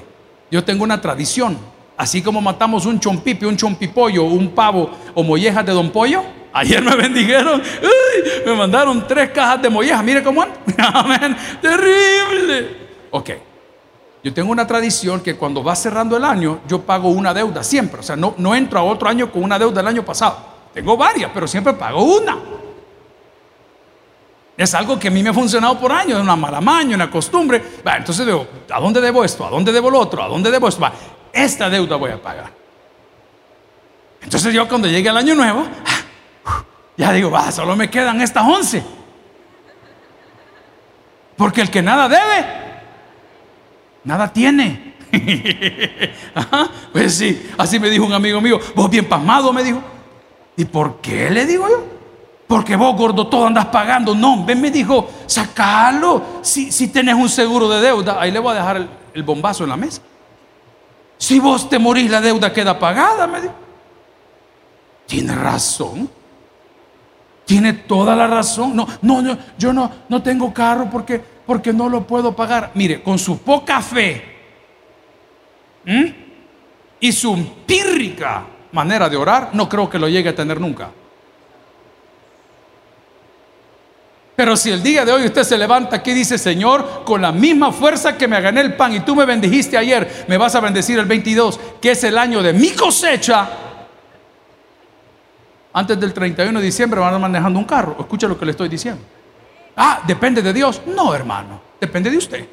Yo 0.51 0.63
tengo 0.63 0.83
una 0.83 1.01
tradición. 1.01 1.57
Así 1.97 2.21
como 2.21 2.39
matamos 2.39 2.85
un 2.85 2.99
chompipi, 2.99 3.45
un 3.45 3.57
chompipollo, 3.57 4.25
un 4.25 4.49
pavo 4.49 4.91
o 5.15 5.23
mollejas 5.23 5.65
de 5.65 5.71
don 5.73 5.89
pollo. 5.89 6.21
Ayer 6.53 6.83
me 6.83 6.95
bendijeron, 7.01 7.59
me 8.45 8.53
mandaron 8.53 9.07
tres 9.07 9.31
cajas 9.31 9.63
de 9.63 9.69
mollejas. 9.69 10.03
Mire 10.03 10.21
cómo 10.21 10.45
Amén. 10.77 11.35
Terrible. 11.59 12.85
Ok. 13.09 13.31
Yo 14.25 14.33
tengo 14.33 14.51
una 14.51 14.65
tradición 14.65 15.21
que 15.21 15.35
cuando 15.35 15.63
va 15.63 15.75
cerrando 15.75 16.17
el 16.17 16.23
año, 16.23 16.61
yo 16.67 16.81
pago 16.81 17.09
una 17.09 17.31
deuda 17.31 17.63
siempre. 17.63 17.99
O 17.99 18.03
sea, 18.03 18.15
no, 18.15 18.33
no 18.39 18.55
entro 18.55 18.79
a 18.79 18.83
otro 18.83 19.07
año 19.07 19.31
con 19.31 19.43
una 19.43 19.59
deuda 19.59 19.75
del 19.75 19.87
año 19.87 20.03
pasado. 20.03 20.35
Tengo 20.73 20.97
varias, 20.97 21.29
pero 21.31 21.47
siempre 21.47 21.73
pago 21.73 22.01
una. 22.01 22.35
Es 24.57 24.73
algo 24.73 24.97
que 24.97 25.09
a 25.09 25.11
mí 25.11 25.21
me 25.21 25.29
ha 25.29 25.33
funcionado 25.33 25.77
por 25.79 25.91
años, 25.91 26.17
es 26.17 26.23
una 26.23 26.35
mala 26.35 26.59
maña, 26.59 26.95
una 26.95 27.11
costumbre. 27.11 27.63
entonces 27.85 28.25
digo, 28.25 28.47
¿a 28.73 28.79
dónde 28.79 28.99
debo 28.99 29.23
esto? 29.23 29.45
¿A 29.45 29.49
dónde 29.51 29.71
debo 29.71 29.91
lo 29.91 29.99
otro? 29.99 30.23
¿A 30.23 30.27
dónde 30.27 30.49
debo 30.49 30.69
esto? 30.69 30.83
esta 31.31 31.69
deuda 31.69 31.95
voy 31.95 32.09
a 32.09 32.19
pagar. 32.19 32.51
Entonces 34.23 34.51
yo 34.51 34.67
cuando 34.67 34.87
llegue 34.87 35.07
el 35.07 35.17
año 35.17 35.35
nuevo, 35.35 35.67
ya 36.97 37.11
digo, 37.11 37.29
va, 37.29 37.51
solo 37.51 37.75
me 37.75 37.91
quedan 37.91 38.19
estas 38.21 38.43
once. 38.43 38.83
Porque 41.37 41.61
el 41.61 41.69
que 41.69 41.83
nada 41.83 42.09
debe, 42.09 42.64
nada 44.05 44.31
tiene. 44.31 44.95
pues 46.93 47.15
sí, 47.15 47.49
así 47.57 47.79
me 47.79 47.89
dijo 47.89 48.05
un 48.05 48.13
amigo 48.13 48.39
mío, 48.39 48.59
vos 48.75 48.89
bien 48.89 49.07
pasmado, 49.07 49.51
me 49.51 49.63
dijo. 49.63 49.81
¿Y 50.57 50.65
por 50.65 51.01
qué 51.01 51.29
le 51.29 51.45
digo 51.45 51.67
yo? 51.67 51.95
Porque 52.47 52.75
vos, 52.75 52.95
gordo, 52.95 53.27
todo 53.27 53.47
andas 53.47 53.65
pagando. 53.65 54.13
No, 54.13 54.45
ven, 54.45 54.61
me 54.61 54.69
dijo, 54.69 55.09
sacalo. 55.25 56.39
Si, 56.41 56.71
si 56.71 56.87
tenés 56.89 57.15
un 57.15 57.27
seguro 57.27 57.67
de 57.67 57.81
deuda, 57.81 58.21
ahí 58.21 58.31
le 58.31 58.39
voy 58.39 58.51
a 58.51 58.59
dejar 58.59 58.87
el, 59.13 59.23
bombazo 59.23 59.63
en 59.63 59.69
la 59.71 59.77
mesa. 59.77 60.01
Si 61.17 61.39
vos 61.39 61.67
te 61.67 61.79
morís, 61.79 62.09
la 62.09 62.21
deuda 62.21 62.53
queda 62.53 62.77
pagada, 62.77 63.25
me 63.25 63.41
dijo. 63.41 63.53
Tiene 65.07 65.33
razón. 65.33 66.09
Tiene 67.45 67.73
toda 67.73 68.15
la 68.15 68.27
razón. 68.27 68.75
No, 68.75 68.87
no, 69.01 69.37
yo 69.57 69.73
no, 69.73 69.91
no 70.07 70.21
tengo 70.21 70.53
carro 70.53 70.87
porque, 70.91 71.23
porque 71.45 71.73
no 71.73 71.89
lo 71.89 72.05
puedo 72.05 72.35
pagar. 72.35 72.71
Mire, 72.73 73.01
con 73.01 73.19
su 73.19 73.39
poca 73.39 73.81
fe 73.81 74.35
y 76.99 77.11
su 77.11 77.33
empírica 77.33 78.45
manera 78.71 79.07
de 79.09 79.15
orar, 79.15 79.49
no 79.53 79.69
creo 79.69 79.89
que 79.89 79.99
lo 79.99 80.07
llegue 80.07 80.29
a 80.29 80.35
tener 80.35 80.59
nunca. 80.59 80.89
Pero 84.35 84.57
si 84.57 84.69
el 84.69 84.83
día 84.83 85.05
de 85.05 85.13
hoy 85.13 85.25
usted 85.25 85.43
se 85.43 85.57
levanta 85.57 85.95
aquí 85.95 86.11
y 86.11 86.15
dice, 86.15 86.37
Señor, 86.37 87.03
con 87.05 87.21
la 87.21 87.31
misma 87.31 87.71
fuerza 87.71 88.17
que 88.17 88.27
me 88.27 88.41
gané 88.41 88.61
el 88.61 88.73
pan 88.75 88.93
y 88.93 88.99
tú 88.99 89.15
me 89.15 89.25
bendijiste 89.25 89.77
ayer, 89.77 90.25
me 90.27 90.37
vas 90.37 90.55
a 90.55 90.59
bendecir 90.59 90.99
el 90.99 91.05
22, 91.05 91.57
que 91.81 91.91
es 91.91 92.03
el 92.03 92.17
año 92.17 92.43
de 92.43 92.51
mi 92.51 92.71
cosecha, 92.71 93.47
antes 95.71 95.99
del 95.99 96.13
31 96.13 96.59
de 96.59 96.65
diciembre 96.65 96.99
van 96.99 97.19
manejando 97.19 97.59
un 97.59 97.65
carro. 97.65 97.95
Escucha 97.99 98.27
lo 98.27 98.37
que 98.37 98.45
le 98.45 98.51
estoy 98.51 98.67
diciendo. 98.67 99.01
Ah, 99.75 100.01
depende 100.05 100.41
de 100.41 100.53
Dios. 100.53 100.81
No, 100.85 101.13
hermano, 101.13 101.61
depende 101.79 102.09
de 102.09 102.17
usted. 102.17 102.47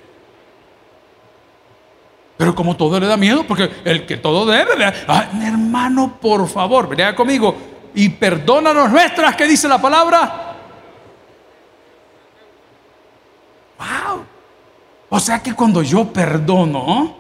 Pero 2.37 2.55
como 2.55 2.77
todo 2.77 2.99
le 2.99 3.07
da 3.07 3.17
miedo, 3.17 3.45
porque 3.47 3.71
el 3.85 4.05
que 4.05 4.17
todo 4.17 4.45
debe, 4.47 4.85
ah, 5.07 5.29
hermano, 5.43 6.19
por 6.21 6.49
favor, 6.49 6.89
venga 6.89 7.15
conmigo 7.15 7.55
y 7.95 8.09
perdónanos 8.09 8.91
nuestras, 8.91 9.37
que 9.37 9.47
dice 9.47 9.69
la 9.69 9.81
palabra 9.81 10.53
Wow. 13.83 14.25
O 15.11 15.21
sea 15.21 15.43
que 15.43 15.55
cuando 15.55 15.83
yo 15.83 16.13
perdono, 16.13 17.17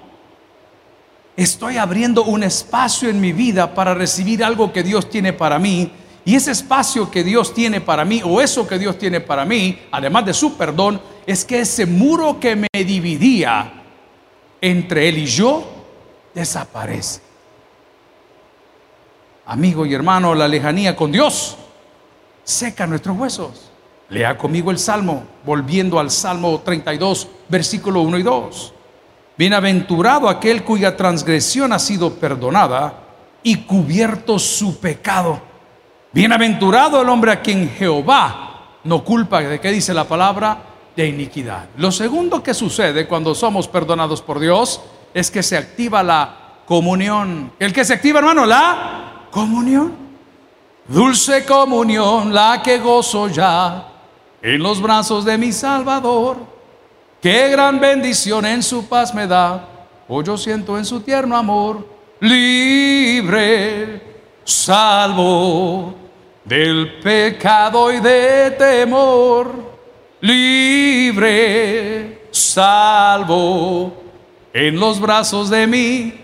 estoy 1.36 1.76
abriendo 1.76 2.24
un 2.24 2.42
espacio 2.42 3.08
en 3.08 3.20
mi 3.20 3.32
vida 3.32 3.74
para 3.74 3.94
recibir 3.94 4.44
algo 4.44 4.72
que 4.72 4.82
Dios 4.82 5.10
tiene 5.10 5.32
para 5.32 5.58
mí. 5.58 5.90
Y 6.24 6.36
ese 6.36 6.52
espacio 6.52 7.10
que 7.10 7.24
Dios 7.24 7.52
tiene 7.52 7.80
para 7.80 8.04
mí, 8.04 8.22
o 8.24 8.40
eso 8.40 8.66
que 8.66 8.78
Dios 8.78 8.96
tiene 8.98 9.20
para 9.20 9.44
mí, 9.44 9.80
además 9.90 10.24
de 10.26 10.34
su 10.34 10.56
perdón, 10.56 11.00
es 11.26 11.44
que 11.44 11.60
ese 11.60 11.86
muro 11.86 12.38
que 12.38 12.54
me 12.54 12.68
dividía 12.72 13.72
entre 14.60 15.08
Él 15.08 15.18
y 15.18 15.26
yo, 15.26 15.64
desaparece. 16.32 17.20
Amigo 19.46 19.84
y 19.84 19.94
hermano, 19.94 20.34
la 20.34 20.46
lejanía 20.46 20.94
con 20.94 21.10
Dios 21.10 21.56
seca 22.44 22.86
nuestros 22.86 23.16
huesos. 23.16 23.70
Lea 24.08 24.36
conmigo 24.36 24.70
el 24.70 24.78
Salmo, 24.78 25.24
volviendo 25.44 25.98
al 25.98 26.10
Salmo 26.10 26.60
32, 26.64 27.28
versículo 27.48 28.02
1 28.02 28.18
y 28.18 28.22
2. 28.22 28.74
Bienaventurado 29.38 30.28
aquel 30.28 30.64
cuya 30.64 30.96
transgresión 30.96 31.72
ha 31.72 31.78
sido 31.78 32.14
perdonada 32.14 32.94
y 33.42 33.56
cubierto 33.64 34.38
su 34.38 34.78
pecado. 34.78 35.40
Bienaventurado 36.12 37.00
el 37.00 37.08
hombre 37.08 37.32
a 37.32 37.40
quien 37.40 37.70
Jehová 37.70 38.52
no 38.84 39.02
culpa, 39.02 39.40
¿de 39.40 39.60
qué 39.60 39.70
dice 39.70 39.94
la 39.94 40.04
palabra? 40.04 40.58
De 40.94 41.06
iniquidad. 41.06 41.68
Lo 41.78 41.90
segundo 41.90 42.42
que 42.42 42.52
sucede 42.52 43.06
cuando 43.06 43.34
somos 43.34 43.66
perdonados 43.66 44.20
por 44.20 44.38
Dios 44.38 44.80
es 45.14 45.30
que 45.30 45.42
se 45.42 45.56
activa 45.56 46.02
la 46.02 46.36
comunión. 46.66 47.52
¿El 47.58 47.72
que 47.72 47.84
se 47.84 47.94
activa, 47.94 48.18
hermano? 48.18 48.44
La 48.44 49.28
comunión. 49.30 49.94
Dulce 50.86 51.46
comunión, 51.46 52.34
la 52.34 52.60
que 52.62 52.78
gozo 52.78 53.28
ya 53.28 53.88
en 54.42 54.62
los 54.62 54.82
brazos 54.82 55.24
de 55.24 55.38
mi 55.38 55.52
Salvador. 55.52 56.36
Qué 57.22 57.48
gran 57.48 57.80
bendición 57.80 58.44
en 58.44 58.62
su 58.62 58.86
paz 58.86 59.14
me 59.14 59.26
da, 59.26 59.68
o 60.08 60.18
oh, 60.18 60.22
yo 60.22 60.36
siento 60.36 60.76
en 60.76 60.84
su 60.84 61.00
tierno 61.00 61.36
amor, 61.36 61.86
libre, 62.20 64.02
salvo 64.44 66.01
del 66.44 67.00
pecado 67.00 67.92
y 67.92 68.00
de 68.00 68.50
temor, 68.52 69.78
libre, 70.20 72.26
salvo 72.30 74.02
en 74.52 74.78
los 74.78 75.00
brazos 75.00 75.50
de 75.50 75.66
mí. 75.66 76.14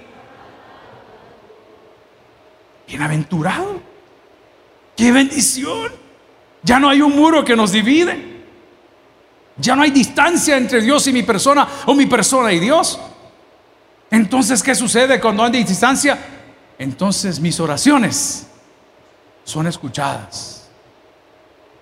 Bienaventurado, 2.86 3.80
qué 4.96 5.12
bendición. 5.12 5.92
Ya 6.62 6.80
no 6.80 6.88
hay 6.88 7.00
un 7.00 7.14
muro 7.14 7.44
que 7.44 7.54
nos 7.54 7.72
divide. 7.72 8.38
Ya 9.56 9.74
no 9.74 9.82
hay 9.82 9.90
distancia 9.90 10.56
entre 10.56 10.80
Dios 10.80 11.06
y 11.06 11.12
mi 11.12 11.22
persona 11.22 11.66
o 11.86 11.94
mi 11.94 12.06
persona 12.06 12.52
y 12.52 12.60
Dios. 12.60 12.98
Entonces, 14.10 14.62
¿qué 14.62 14.74
sucede 14.74 15.20
cuando 15.20 15.42
hay 15.42 15.64
distancia? 15.64 16.18
Entonces 16.78 17.40
mis 17.40 17.58
oraciones 17.58 18.47
son 19.48 19.66
escuchadas. 19.66 20.68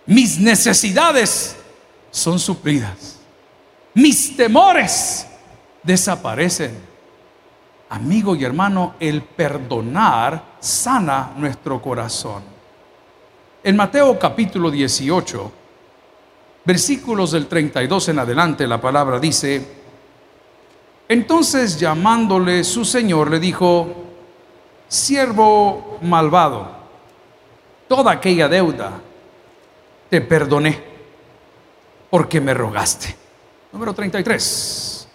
Mis 0.06 0.38
necesidades 0.38 1.56
son 2.12 2.38
suplidas. 2.38 3.18
Mis 3.92 4.36
temores 4.36 5.26
desaparecen. 5.82 6.78
Amigo 7.88 8.36
y 8.36 8.44
hermano, 8.44 8.94
el 9.00 9.22
perdonar 9.22 10.56
sana 10.60 11.32
nuestro 11.36 11.82
corazón. 11.82 12.44
En 13.64 13.74
Mateo 13.74 14.16
capítulo 14.16 14.70
18, 14.70 15.52
versículos 16.64 17.32
del 17.32 17.48
32 17.48 18.10
en 18.10 18.20
adelante, 18.20 18.64
la 18.68 18.80
palabra 18.80 19.18
dice, 19.18 19.66
entonces 21.08 21.80
llamándole 21.80 22.62
su 22.62 22.84
señor 22.84 23.28
le 23.28 23.40
dijo, 23.40 23.88
siervo 24.86 25.98
malvado, 26.02 26.75
toda 27.88 28.12
aquella 28.12 28.48
deuda 28.48 29.00
te 30.08 30.20
perdoné 30.20 30.82
porque 32.10 32.40
me 32.40 32.54
rogaste. 32.54 33.14
Número 33.72 33.92
33. 33.92 35.08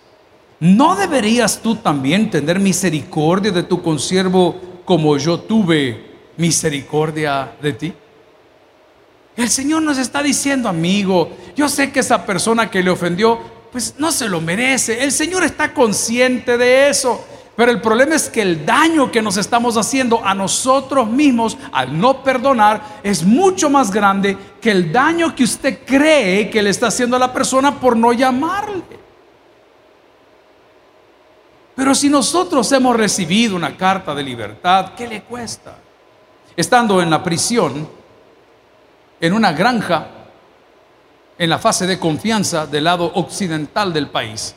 ¿No 0.60 0.95
deberías 0.95 1.60
tú 1.62 1.77
también 1.77 2.29
tener 2.29 2.60
misericordia 2.60 3.51
de 3.51 3.63
tu 3.63 3.81
consiervo 3.81 4.55
como 4.86 5.17
yo 5.17 5.39
tuve 5.39 6.12
misericordia 6.38 7.53
de 7.62 7.73
ti? 7.73 7.93
El 9.36 9.49
Señor 9.49 9.81
nos 9.81 9.97
está 9.97 10.21
diciendo, 10.21 10.69
amigo, 10.69 11.31
yo 11.55 11.67
sé 11.69 11.91
que 11.91 12.01
esa 12.01 12.25
persona 12.25 12.69
que 12.69 12.84
le 12.84 12.91
ofendió, 12.91 13.39
pues 13.71 13.95
no 13.97 14.12
se 14.12 14.29
lo 14.29 14.41
merece. 14.41 15.03
El 15.03 15.12
Señor 15.12 15.43
está 15.43 15.73
consciente 15.73 16.57
de 16.57 16.89
eso. 16.89 17.25
Pero 17.62 17.74
el 17.74 17.80
problema 17.80 18.15
es 18.15 18.28
que 18.28 18.41
el 18.41 18.65
daño 18.65 19.12
que 19.12 19.21
nos 19.21 19.38
estamos 19.38 19.78
haciendo 19.78 20.26
a 20.26 20.34
nosotros 20.34 21.08
mismos 21.08 21.60
al 21.71 21.95
no 21.95 22.24
perdonar 22.24 22.82
es 23.04 23.24
mucho 23.24 23.69
más 23.69 23.91
grande 23.91 24.36
que 24.60 24.71
el 24.71 24.91
daño 24.91 25.36
que 25.36 25.43
usted 25.43 25.86
cree 25.86 26.50
que 26.50 26.63
le 26.63 26.71
está 26.71 26.88
haciendo 26.88 27.17
a 27.17 27.19
la 27.19 27.32
persona 27.32 27.80
por 27.80 27.95
no 27.95 28.13
llamarle. 28.13 28.82
Pero 31.76 31.93
si 31.93 32.10
nosotros 32.10 32.71
hemos 32.71 32.95
recibido 32.95 33.56
una 33.56 33.78
carta 33.78 34.15
de 34.15 34.24
libertad, 34.24 34.93
¿qué 34.97 35.08
le 35.08 35.21
cuesta? 35.21 35.78
Estando 36.58 37.00
en 37.00 37.12
la 37.12 37.24
prisión, 37.24 37.88
en 39.19 39.34
una 39.34 39.52
granja, 39.52 40.08
en 41.38 41.47
la 41.47 41.60
fase 41.60 41.86
de 41.86 42.00
confianza 42.00 42.65
del 42.65 42.86
lado 42.86 43.12
occidental 43.13 43.93
del 43.93 44.10
país, 44.10 44.56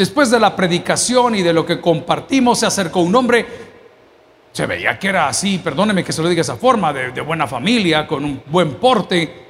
Después 0.00 0.30
de 0.30 0.40
la 0.40 0.56
predicación 0.56 1.34
y 1.34 1.42
de 1.42 1.52
lo 1.52 1.66
que 1.66 1.78
compartimos, 1.78 2.60
se 2.60 2.64
acercó 2.64 3.00
un 3.00 3.14
hombre, 3.14 3.46
se 4.50 4.64
veía 4.64 4.98
que 4.98 5.08
era 5.08 5.28
así, 5.28 5.58
perdóneme 5.58 6.02
que 6.02 6.10
se 6.10 6.22
lo 6.22 6.28
diga 6.30 6.38
de 6.38 6.40
esa 6.40 6.56
forma, 6.56 6.90
de, 6.90 7.20
buena 7.20 7.46
familia, 7.46 8.06
con 8.06 8.24
un 8.24 8.42
buen 8.46 8.76
porte. 8.76 9.46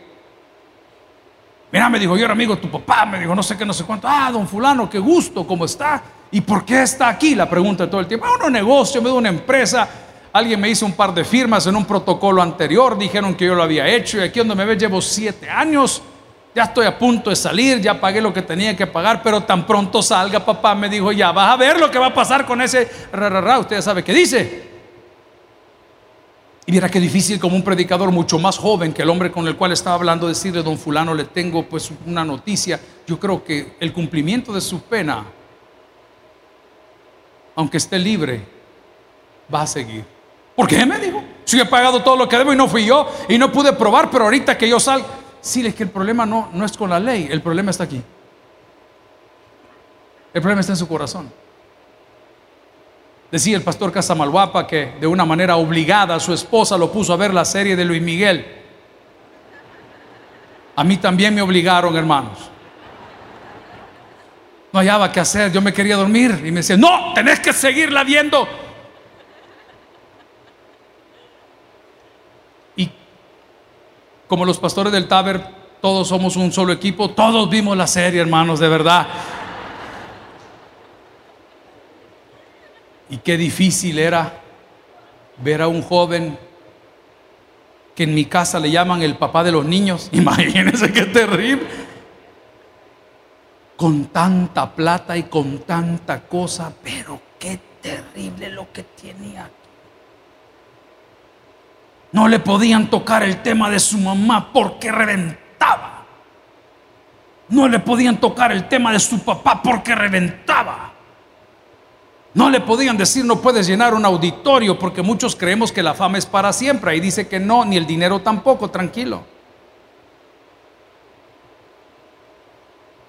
Mira, 1.71 1.89
me 1.89 2.01
dijo, 2.01 2.17
yo 2.17 2.25
era 2.25 2.33
amigo 2.33 2.57
de 2.57 2.63
tu 2.63 2.69
papá, 2.69 3.07
me 3.07 3.21
dijo, 3.21 3.33
no 3.33 3.45
sé 3.45 3.57
qué, 3.57 3.65
no 3.65 3.73
sé 3.73 3.85
cuánto. 3.85 4.09
Ah, 4.11 4.33
don 4.33 4.49
fulano, 4.49 4.91
qué 4.91 4.99
gusto, 4.99 5.47
¿cómo 5.47 5.67
está? 5.67 6.03
¿Y 6.33 6.41
por 6.41 6.65
qué 6.65 6.83
está 6.83 7.11
aquí? 7.11 7.37
La 7.37 7.49
pregunta 7.49 7.89
todo 7.89 8.01
el 8.01 8.09
tiempo. 8.09 8.27
Ah, 8.27 8.45
un 8.45 8.53
negocio, 8.53 9.01
me 9.01 9.09
dio 9.09 9.19
una 9.19 9.29
empresa. 9.29 9.89
Alguien 10.33 10.59
me 10.59 10.69
hizo 10.69 10.85
un 10.85 10.95
par 10.95 11.15
de 11.15 11.23
firmas 11.23 11.65
en 11.69 11.77
un 11.77 11.85
protocolo 11.85 12.43
anterior, 12.43 12.99
dijeron 12.99 13.37
que 13.37 13.47
yo 13.47 13.55
lo 13.55 13.63
había 13.63 13.87
hecho 13.87 14.19
y 14.19 14.23
aquí 14.23 14.41
donde 14.41 14.57
me 14.57 14.65
ve 14.65 14.77
llevo 14.77 15.01
siete 15.01 15.49
años. 15.49 16.03
Ya 16.55 16.65
estoy 16.65 16.87
a 16.87 16.99
punto 16.99 17.31
de 17.31 17.37
salir, 17.37 17.81
ya 17.81 18.01
pagué 18.01 18.21
lo 18.21 18.33
que 18.33 18.43
tenía 18.43 18.77
que 18.77 18.87
pagar, 18.87 19.23
pero 19.23 19.43
tan 19.43 19.65
pronto 19.65 20.03
salga, 20.03 20.45
papá 20.45 20.75
me 20.75 20.89
dijo, 20.89 21.13
ya 21.13 21.31
vas 21.31 21.53
a 21.53 21.57
ver 21.57 21.79
lo 21.79 21.91
que 21.91 21.99
va 21.99 22.07
a 22.07 22.15
pasar 22.15 22.45
con 22.45 22.61
ese 22.61 22.89
ra, 23.13 23.59
Usted 23.61 23.77
ya 23.77 23.83
sabe 23.83 24.03
qué 24.03 24.13
dice. 24.13 24.71
Y 26.67 26.73
mira 26.73 26.89
qué 26.89 27.01
difícil 27.01 27.39
como 27.39 27.57
un 27.57 27.63
predicador 27.63 28.11
mucho 28.11 28.39
más 28.39 28.59
joven 28.59 28.93
que 28.93 29.03
el 29.03 29.11
hombre 29.11 29.31
con 29.31 29.47
el 29.47 29.57
cual 29.57 29.73
estaba 29.73 29.97
hablando 29.97 30.27
decirle, 30.27 30.63
don 30.63 30.77
fulano, 30.77 31.15
le 31.15 31.25
tengo 31.25 31.65
pues 31.65 31.91
una 32.07 32.25
noticia. 32.25 32.81
Yo 33.07 33.19
creo 33.19 33.43
que 33.45 33.77
el 33.81 33.93
cumplimiento 33.93 34.53
de 34.53 34.61
su 34.61 34.83
pena, 34.83 35.25
aunque 37.55 37.77
esté 37.77 37.99
libre, 37.99 38.45
va 39.53 39.63
a 39.63 39.67
seguir. 39.67 40.05
¿Por 40.55 40.69
qué 40.69 40.85
me 40.85 40.99
dijo? 40.99 41.23
Si 41.45 41.59
he 41.59 41.65
pagado 41.65 42.03
todo 42.03 42.17
lo 42.17 42.29
que 42.29 42.37
debo 42.37 42.53
y 42.53 42.57
no 42.57 42.69
fui 42.69 42.85
yo 42.85 43.09
y 43.29 43.39
no 43.39 43.51
pude 43.51 43.73
probar, 43.73 44.11
pero 44.11 44.25
ahorita 44.25 44.59
que 44.59 44.69
yo 44.69 44.79
salgo, 44.79 45.07
Sí, 45.41 45.67
es 45.67 45.75
que 45.75 45.85
el 45.85 45.91
problema 45.91 46.27
no, 46.27 46.51
no 46.53 46.65
es 46.65 46.77
con 46.77 46.91
la 46.91 47.01
ley, 47.01 47.29
el 47.31 47.41
problema 47.41 47.71
está 47.71 47.85
aquí. 47.85 48.03
El 50.33 50.41
problema 50.41 50.61
está 50.61 50.73
en 50.73 50.77
su 50.77 50.87
corazón. 50.87 51.31
Decía 53.31 53.57
el 53.57 53.63
pastor 53.63 53.93
Casamalguapa 53.93 54.67
que 54.67 54.95
de 55.01 55.07
una 55.07 55.25
manera 55.25 55.57
obligada 55.57 56.19
su 56.19 56.33
esposa 56.33 56.77
lo 56.77 56.91
puso 56.91 57.13
a 57.13 57.17
ver 57.17 57.33
la 57.33 57.45
serie 57.45 57.77
de 57.77 57.85
Luis 57.85 58.03
Miguel. 58.03 58.45
A 60.77 60.85
mí 60.85 60.97
también 60.97 61.35
me 61.35 61.43
obligaron, 61.43 61.97
hermanos. 61.97 62.51
No 64.73 64.79
hallaba 64.81 65.11
qué 65.11 65.21
hacer, 65.21 65.53
yo 65.53 65.61
me 65.61 65.73
quería 65.73 65.97
dormir 65.97 66.43
y 66.45 66.51
me 66.51 66.61
decía, 66.61 66.77
no, 66.77 67.13
tenés 67.15 67.41
que 67.41 67.53
seguirla 67.53 68.05
viendo. 68.05 68.49
Como 74.31 74.45
los 74.45 74.61
pastores 74.61 74.93
del 74.93 75.09
Taber, 75.09 75.45
todos 75.81 76.07
somos 76.07 76.37
un 76.37 76.53
solo 76.53 76.73
equipo, 76.73 77.11
todos 77.11 77.51
vimos 77.51 77.77
la 77.77 77.89
serie, 77.89 78.21
hermanos, 78.21 78.61
de 78.61 78.69
verdad. 78.69 79.09
Y 83.09 83.17
qué 83.17 83.37
difícil 83.37 83.99
era 83.99 84.41
ver 85.39 85.63
a 85.63 85.67
un 85.67 85.83
joven 85.83 86.39
que 87.97 88.05
en 88.05 88.15
mi 88.15 88.27
casa 88.27 88.61
le 88.61 88.71
llaman 88.71 89.03
el 89.03 89.17
papá 89.17 89.43
de 89.43 89.51
los 89.51 89.65
niños. 89.65 90.09
Imagínense 90.13 90.93
qué 90.93 91.07
terrible. 91.07 91.67
Con 93.77 94.05
tanta 94.07 94.73
plata 94.73 95.17
y 95.17 95.25
con 95.25 95.59
tanta 95.59 96.21
cosa, 96.21 96.73
pero 96.85 97.21
qué 97.37 97.59
terrible 97.83 98.49
lo 98.51 98.71
que 98.73 98.85
tenía 98.85 99.51
no 102.13 102.29
le 102.29 102.39
podían 102.41 102.91
tocar 102.91 103.23
el 103.23 103.43
tema 103.43 103.71
de 103.71 103.79
su 103.79 103.99
mamá 103.99 104.53
porque 104.53 104.91
reventaba. 104.91 106.05
No 107.49 107.69
le 107.69 107.79
podían 107.81 108.19
tocar 108.19 108.53
el 108.53 108.69
tema 108.69 108.93
de 108.93 109.01
su 109.01 109.21
papá 109.21 109.63
porque 109.63 109.95
reventaba. 109.95 110.93
No 112.33 112.49
le 112.49 112.61
podían 112.61 112.97
decir 112.97 113.25
no 113.25 113.41
puedes 113.41 113.67
llenar 113.67 113.93
un 113.93 114.05
auditorio 114.05 114.79
porque 114.79 115.03
muchos 115.03 115.35
creemos 115.35 115.73
que 115.73 115.83
la 115.83 115.95
fama 115.95 116.19
es 116.19 116.27
para 116.27 116.53
siempre. 116.53 116.93
Ahí 116.93 117.01
dice 117.01 117.27
que 117.27 117.41
no, 117.41 117.65
ni 117.65 117.77
el 117.77 117.87
dinero 117.87 118.21
tampoco, 118.21 118.71
tranquilo. 118.71 119.25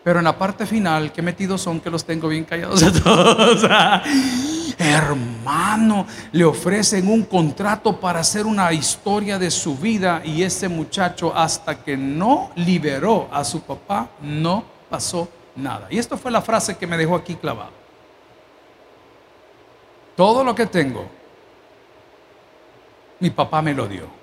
Pero 0.04 0.20
en 0.20 0.26
la 0.26 0.38
parte 0.38 0.66
final, 0.66 1.12
qué 1.12 1.22
metidos 1.22 1.62
son 1.62 1.80
que 1.80 1.90
los 1.90 2.04
tengo 2.04 2.28
bien 2.28 2.44
callados 2.44 2.82
a 2.82 2.92
todos. 2.92 3.64
Hermano, 4.80 6.08
le 6.32 6.44
ofrecen 6.44 7.08
un 7.08 7.24
contrato 7.24 8.00
para 8.00 8.22
hacer 8.22 8.48
una 8.48 8.74
historia 8.74 9.38
de 9.38 9.52
su 9.52 9.78
vida 9.78 10.22
y 10.26 10.42
ese 10.42 10.68
muchacho 10.68 11.32
hasta 11.36 11.84
que 11.84 11.96
no 11.96 12.52
liberó 12.56 13.30
a 13.32 13.44
su 13.44 13.62
papá, 13.62 14.10
no 14.22 14.64
pasó 14.90 15.30
nada. 15.56 15.88
Y 15.92 16.00
esto 16.00 16.18
fue 16.18 16.32
la 16.32 16.42
frase 16.42 16.78
que 16.78 16.88
me 16.88 16.98
dejó 16.98 17.16
aquí 17.16 17.36
clavado. 17.36 17.72
Todo 20.16 20.44
lo 20.44 20.56
que 20.56 20.66
tengo, 20.66 21.06
mi 23.20 23.30
papá 23.30 23.62
me 23.62 23.76
lo 23.76 23.88
dio. 23.88 24.21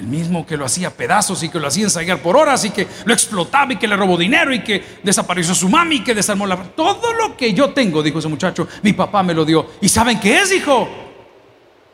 El 0.00 0.06
mismo 0.06 0.46
que 0.46 0.56
lo 0.56 0.64
hacía 0.64 0.88
pedazos 0.88 1.42
y 1.42 1.50
que 1.50 1.60
lo 1.60 1.68
hacía 1.68 1.84
ensayar 1.84 2.22
por 2.22 2.34
horas 2.34 2.64
y 2.64 2.70
que 2.70 2.88
lo 3.04 3.12
explotaba 3.12 3.74
y 3.74 3.76
que 3.76 3.86
le 3.86 3.96
robó 3.96 4.16
dinero 4.16 4.50
y 4.54 4.60
que 4.64 4.82
desapareció 5.02 5.54
su 5.54 5.68
mami 5.68 5.96
y 5.96 6.00
que 6.02 6.14
desarmó 6.14 6.46
la... 6.46 6.56
Todo 6.56 7.12
lo 7.12 7.36
que 7.36 7.52
yo 7.52 7.74
tengo, 7.74 8.02
dijo 8.02 8.18
ese 8.18 8.28
muchacho, 8.28 8.66
mi 8.82 8.94
papá 8.94 9.22
me 9.22 9.34
lo 9.34 9.44
dio. 9.44 9.72
¿Y 9.82 9.90
saben 9.90 10.18
qué 10.18 10.38
es, 10.38 10.54
hijo? 10.54 10.88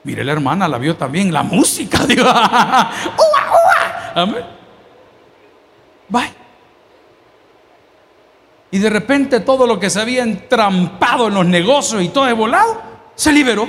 Mire, 0.04 0.22
la 0.22 0.30
hermana 0.30 0.68
la 0.68 0.78
vio 0.78 0.94
también, 0.94 1.32
la 1.32 1.42
música, 1.42 2.06
digo. 2.06 2.24
Amén. 4.14 4.44
Bye. 6.08 6.32
Y 8.70 8.78
de 8.78 8.88
repente 8.88 9.40
todo 9.40 9.66
lo 9.66 9.80
que 9.80 9.90
se 9.90 10.00
había 10.00 10.22
entrampado 10.22 11.26
en 11.26 11.34
los 11.34 11.46
negocios 11.46 12.00
y 12.04 12.10
todo 12.10 12.26
de 12.26 12.34
volado, 12.34 12.80
se 13.16 13.32
liberó. 13.32 13.68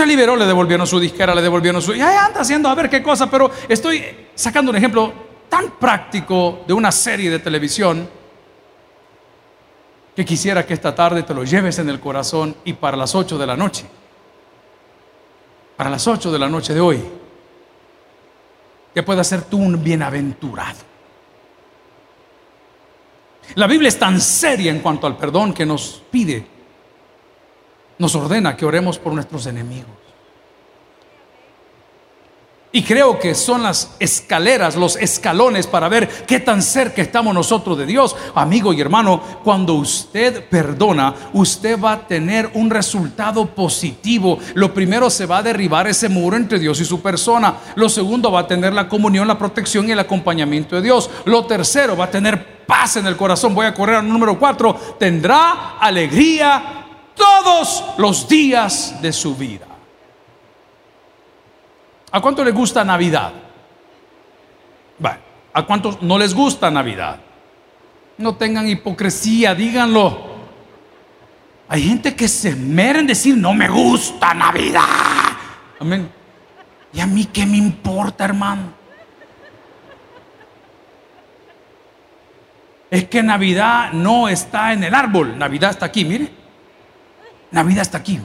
Se 0.00 0.06
liberó, 0.06 0.34
le 0.34 0.46
devolvieron 0.46 0.86
su 0.86 0.98
disquera, 0.98 1.34
le 1.34 1.42
devolvieron 1.42 1.82
su... 1.82 1.94
Y 1.94 2.00
ahí 2.00 2.16
anda 2.16 2.40
haciendo 2.40 2.70
a 2.70 2.74
ver 2.74 2.88
qué 2.88 3.02
cosa, 3.02 3.30
pero 3.30 3.50
estoy 3.68 4.02
sacando 4.34 4.70
un 4.70 4.76
ejemplo 4.78 5.12
tan 5.46 5.72
práctico 5.72 6.64
de 6.66 6.72
una 6.72 6.90
serie 6.90 7.28
de 7.28 7.38
televisión 7.38 8.08
que 10.16 10.24
quisiera 10.24 10.64
que 10.64 10.72
esta 10.72 10.94
tarde 10.94 11.22
te 11.22 11.34
lo 11.34 11.44
lleves 11.44 11.80
en 11.80 11.90
el 11.90 12.00
corazón 12.00 12.56
y 12.64 12.72
para 12.72 12.96
las 12.96 13.14
8 13.14 13.36
de 13.36 13.46
la 13.46 13.58
noche, 13.58 13.84
para 15.76 15.90
las 15.90 16.06
8 16.06 16.32
de 16.32 16.38
la 16.38 16.48
noche 16.48 16.72
de 16.72 16.80
hoy, 16.80 17.04
que 18.94 19.02
pueda 19.02 19.22
ser 19.22 19.42
tú 19.42 19.58
un 19.58 19.84
bienaventurado. 19.84 20.78
La 23.54 23.66
Biblia 23.66 23.88
es 23.88 23.98
tan 23.98 24.18
seria 24.18 24.70
en 24.70 24.78
cuanto 24.78 25.06
al 25.06 25.18
perdón 25.18 25.52
que 25.52 25.66
nos 25.66 26.02
pide 26.10 26.59
nos 28.00 28.16
ordena 28.16 28.56
que 28.56 28.64
oremos 28.64 28.98
por 28.98 29.12
nuestros 29.12 29.46
enemigos. 29.46 30.00
Y 32.72 32.82
creo 32.82 33.18
que 33.18 33.34
son 33.34 33.64
las 33.64 33.96
escaleras, 33.98 34.76
los 34.76 34.94
escalones 34.94 35.66
para 35.66 35.88
ver 35.88 36.08
qué 36.24 36.38
tan 36.38 36.62
cerca 36.62 37.02
estamos 37.02 37.34
nosotros 37.34 37.76
de 37.76 37.84
Dios. 37.84 38.14
Amigo 38.34 38.72
y 38.72 38.80
hermano, 38.80 39.20
cuando 39.42 39.74
usted 39.74 40.48
perdona, 40.48 41.12
usted 41.32 41.80
va 41.80 41.92
a 41.92 42.06
tener 42.06 42.48
un 42.54 42.70
resultado 42.70 43.44
positivo. 43.46 44.38
Lo 44.54 44.72
primero 44.72 45.10
se 45.10 45.26
va 45.26 45.38
a 45.38 45.42
derribar 45.42 45.88
ese 45.88 46.08
muro 46.08 46.36
entre 46.36 46.60
Dios 46.60 46.80
y 46.80 46.84
su 46.84 47.02
persona. 47.02 47.56
Lo 47.74 47.88
segundo 47.88 48.30
va 48.30 48.40
a 48.40 48.46
tener 48.46 48.72
la 48.72 48.88
comunión, 48.88 49.26
la 49.26 49.38
protección 49.38 49.88
y 49.88 49.92
el 49.92 49.98
acompañamiento 49.98 50.76
de 50.76 50.82
Dios. 50.82 51.10
Lo 51.24 51.44
tercero 51.46 51.96
va 51.96 52.04
a 52.04 52.10
tener 52.10 52.60
paz 52.66 52.96
en 52.96 53.06
el 53.06 53.16
corazón. 53.16 53.52
Voy 53.52 53.66
a 53.66 53.74
correr 53.74 53.96
al 53.96 54.08
número 54.08 54.38
cuatro. 54.38 54.78
Tendrá 54.96 55.76
alegría 55.80 56.79
todos 57.14 57.84
los 57.98 58.28
días 58.28 59.00
de 59.00 59.12
su 59.12 59.34
vida. 59.34 59.66
¿A 62.12 62.20
cuánto 62.20 62.44
le 62.44 62.50
gusta 62.50 62.84
Navidad? 62.84 63.32
Bueno, 64.98 65.18
¿a 65.52 65.62
cuántos 65.64 66.02
no 66.02 66.18
les 66.18 66.34
gusta 66.34 66.70
Navidad? 66.70 67.20
No 68.18 68.34
tengan 68.34 68.68
hipocresía, 68.68 69.54
díganlo. 69.54 70.30
Hay 71.68 71.82
gente 71.82 72.16
que 72.16 72.26
se 72.26 72.56
mera 72.56 72.98
en 72.98 73.06
decir, 73.06 73.36
no 73.36 73.54
me 73.54 73.68
gusta 73.68 74.34
Navidad. 74.34 74.82
Amén. 75.78 76.10
¿Y 76.92 77.00
a 77.00 77.06
mí 77.06 77.26
qué 77.26 77.46
me 77.46 77.56
importa, 77.56 78.24
hermano? 78.24 78.80
Es 82.90 83.04
que 83.04 83.22
Navidad 83.22 83.92
no 83.92 84.28
está 84.28 84.72
en 84.72 84.82
el 84.82 84.92
árbol, 84.92 85.38
Navidad 85.38 85.70
está 85.70 85.86
aquí, 85.86 86.04
mire. 86.04 86.39
Navidad 87.50 87.82
está 87.82 87.98
aquí. 87.98 88.20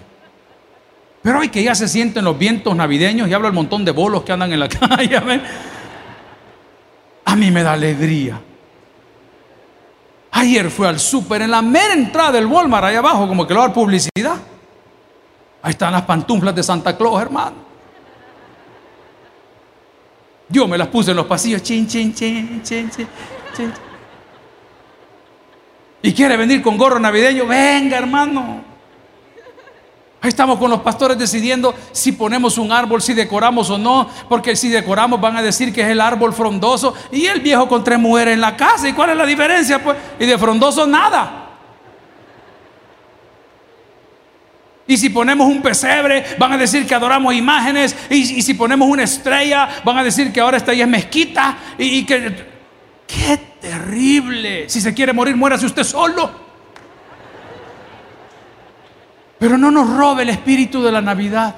Pero 1.22 1.40
hoy 1.40 1.50
que 1.50 1.64
ya 1.64 1.74
se 1.74 1.88
sienten 1.88 2.24
los 2.24 2.38
vientos 2.38 2.76
navideños 2.76 3.28
y 3.28 3.34
hablo 3.34 3.48
el 3.48 3.54
montón 3.54 3.84
de 3.84 3.92
bolos 3.92 4.24
que 4.24 4.32
andan 4.32 4.54
en 4.54 4.60
la 4.60 4.70
calle, 4.70 5.18
a 7.26 7.36
mí 7.36 7.50
me 7.52 7.64
da 7.64 7.74
alegría. 7.74 8.40
Ayer 10.32 10.70
fue 10.70 10.88
al 10.88 11.00
súper 11.00 11.42
en 11.42 11.52
la 11.52 11.62
mera 11.62 11.94
entrada 11.94 12.34
del 12.34 12.46
Walmart, 12.46 12.86
ahí 12.86 12.96
abajo, 12.96 13.28
como 13.28 13.48
que 13.48 13.54
lo 13.54 13.62
va 13.62 13.66
a 13.66 13.68
dar 13.70 13.74
publicidad. 13.74 14.38
Ahí 15.62 15.72
están 15.72 15.94
las 15.94 16.04
pantuflas 16.04 16.54
de 16.54 16.62
Santa 16.62 16.96
Claus, 16.96 17.22
hermano. 17.22 17.56
Yo 20.48 20.68
me 20.68 20.78
las 20.78 20.90
puse 20.90 21.12
en 21.12 21.18
los 21.18 21.26
pasillos. 21.26 21.64
Chin, 21.64 21.88
chin, 21.88 22.14
chin, 22.14 22.62
chin, 22.64 22.90
chin, 22.92 23.08
chin. 23.56 23.74
Y 26.04 26.14
quiere 26.14 26.38
venir 26.38 26.62
con 26.62 26.78
gorro 26.78 27.00
navideño. 27.00 27.48
Venga, 27.48 27.98
hermano. 27.98 28.75
Ahí 30.26 30.30
estamos 30.30 30.58
con 30.58 30.72
los 30.72 30.82
pastores 30.82 31.20
decidiendo 31.20 31.76
si 31.92 32.12
ponemos 32.12 32.58
un 32.58 32.72
árbol, 32.72 33.00
si 33.00 33.14
decoramos 33.14 33.70
o 33.70 33.78
no, 33.78 34.10
porque 34.28 34.56
si 34.56 34.70
decoramos 34.70 35.22
van 35.22 35.38
a 35.38 35.44
decir 35.44 35.72
que 35.72 35.82
es 35.82 35.88
el 35.88 36.02
árbol 36.02 36.34
frondoso 36.34 36.96
y 37.12 37.28
el 37.28 37.42
viejo 37.42 37.68
con 37.68 37.84
tres 37.84 38.00
mujeres 38.00 38.34
en 38.34 38.42
la 38.42 38.58
casa. 38.58 38.90
¿Y 38.90 38.94
cuál 38.94 39.12
es 39.12 39.18
la 39.18 39.26
diferencia? 39.28 39.84
Pues, 39.84 39.96
y 40.20 40.26
de 40.26 40.36
frondoso 40.40 40.88
nada. 40.88 41.50
Y 44.88 44.98
si 44.98 45.10
ponemos 45.10 45.46
un 45.46 45.62
pesebre, 45.62 46.26
van 46.40 46.54
a 46.54 46.58
decir 46.58 46.88
que 46.88 46.96
adoramos 46.96 47.32
imágenes. 47.36 47.96
Y, 48.10 48.42
si 48.42 48.56
ponemos 48.56 48.90
una 48.90 49.04
estrella, 49.04 49.70
van 49.84 50.00
a 50.00 50.04
decir 50.04 50.34
que 50.34 50.42
ahora 50.42 50.58
esta 50.58 50.74
ya 50.74 50.86
es 50.86 50.90
mezquita. 50.90 51.56
Y, 51.78 52.00
y 52.00 52.04
que. 52.04 52.56
¡Qué 53.06 53.40
terrible! 53.62 54.68
Si 54.72 54.82
se 54.82 54.92
quiere 54.92 55.14
morir, 55.14 55.36
muérase 55.36 55.68
usted 55.68 55.84
solo. 55.84 56.45
Pero 59.40 59.58
no 59.58 59.70
nos 59.70 59.90
robe 59.96 60.24
el 60.24 60.30
espíritu 60.30 60.82
de 60.82 60.92
la 60.92 61.02
Navidad. 61.02 61.56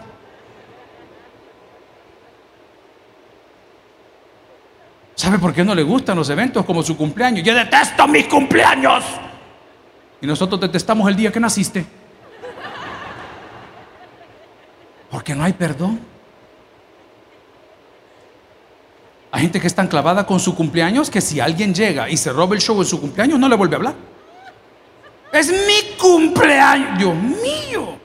¿Sabe 5.16 5.40
por 5.40 5.54
qué 5.54 5.64
no 5.64 5.74
le 5.74 5.84
gustan 5.84 6.16
los 6.16 6.30
eventos 6.30 6.64
como 6.66 6.84
su 6.84 6.96
cumpleaños? 6.96 7.44
Yo 7.44 7.54
detesto 7.54 8.08
mis 8.08 8.28
cumpleaños. 8.28 9.04
Y 10.22 10.28
nosotros 10.28 10.62
detestamos 10.62 11.08
el 11.10 11.16
día 11.16 11.32
que 11.32 11.40
naciste. 11.40 11.86
Porque 15.10 15.34
no 15.36 15.44
hay 15.44 15.54
perdón. 15.54 16.00
Hay 19.32 19.42
gente 19.42 19.60
que 19.60 19.68
es 19.68 19.76
tan 19.76 19.88
clavada 19.88 20.26
con 20.26 20.40
su 20.40 20.56
cumpleaños 20.56 21.10
que 21.10 21.22
si 21.22 21.40
alguien 21.40 21.74
llega 21.74 22.10
y 22.10 22.18
se 22.18 22.32
roba 22.32 22.56
el 22.56 22.62
show 22.62 22.80
en 22.80 22.88
su 22.88 23.00
cumpleaños, 23.00 23.40
no 23.40 23.50
le 23.50 23.56
vuelve 23.56 23.76
a 23.76 23.78
hablar. 23.78 23.96
Es 25.38 25.52
mi 25.52 25.96
cumpleaños, 25.98 26.98
Dios 26.98 27.16
mío. 27.16 27.98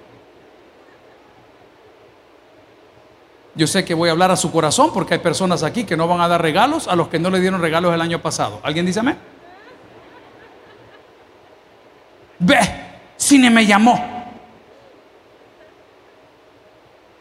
Yo 3.54 3.66
sé 3.66 3.84
que 3.84 3.94
voy 3.94 4.10
a 4.10 4.12
hablar 4.12 4.30
a 4.30 4.36
su 4.36 4.52
corazón 4.52 4.92
porque 4.92 5.14
hay 5.14 5.20
personas 5.20 5.62
aquí 5.62 5.84
que 5.84 5.96
no 5.96 6.06
van 6.06 6.20
a 6.20 6.28
dar 6.28 6.42
regalos 6.42 6.88
a 6.88 6.96
los 6.96 7.08
que 7.08 7.18
no 7.18 7.30
le 7.30 7.40
dieron 7.40 7.60
regalos 7.60 7.94
el 7.94 8.02
año 8.02 8.20
pasado. 8.20 8.60
¿Alguien 8.62 8.84
dice 8.84 9.00
amén? 9.00 9.16
Ve, 12.38 12.58
cine 13.16 13.48
me 13.48 13.64
llamó. 13.64 14.12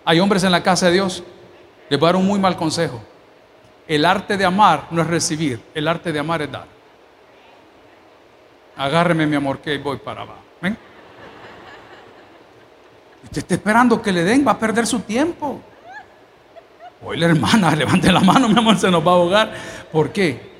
Hay 0.03 0.19
hombres 0.19 0.43
en 0.43 0.51
la 0.51 0.63
casa 0.63 0.87
de 0.87 0.93
Dios, 0.93 1.23
les 1.89 1.99
voy 1.99 2.07
a 2.07 2.11
dar 2.11 2.15
un 2.17 2.25
muy 2.25 2.39
mal 2.39 2.57
consejo. 2.57 3.01
El 3.87 4.03
arte 4.03 4.35
de 4.35 4.43
amar 4.43 4.87
no 4.91 5.01
es 5.01 5.07
recibir, 5.07 5.61
el 5.73 5.87
arte 5.87 6.11
de 6.11 6.19
amar 6.19 6.41
es 6.41 6.51
dar. 6.51 6.70
Agárreme, 8.81 9.27
mi 9.27 9.35
amor, 9.35 9.59
que 9.59 9.77
voy 9.77 9.97
para 9.97 10.23
abajo. 10.23 10.41
Usted 13.23 13.37
está 13.37 13.53
esperando 13.53 14.01
que 14.01 14.11
le 14.11 14.23
den, 14.23 14.45
va 14.45 14.53
a 14.53 14.59
perder 14.59 14.87
su 14.87 15.01
tiempo. 15.01 15.61
Hoy 17.05 17.17
la 17.17 17.27
hermana, 17.27 17.75
levante 17.75 18.11
la 18.11 18.21
mano, 18.21 18.49
mi 18.49 18.57
amor, 18.57 18.79
se 18.79 18.89
nos 18.89 19.05
va 19.05 19.11
a 19.11 19.15
ahogar. 19.15 19.53
¿Por 19.91 20.11
qué? 20.11 20.51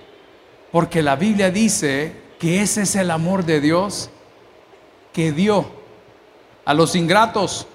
Porque 0.72 1.02
la 1.02 1.16
Biblia 1.16 1.50
dice 1.50 2.16
que 2.40 2.62
ese 2.62 2.84
es 2.84 2.96
el 2.96 3.10
amor 3.10 3.44
de 3.44 3.60
Dios 3.60 4.12
que 5.12 5.32
dio 5.32 5.66
a 6.64 6.76
los 6.76 6.96
ingratos 6.96 7.68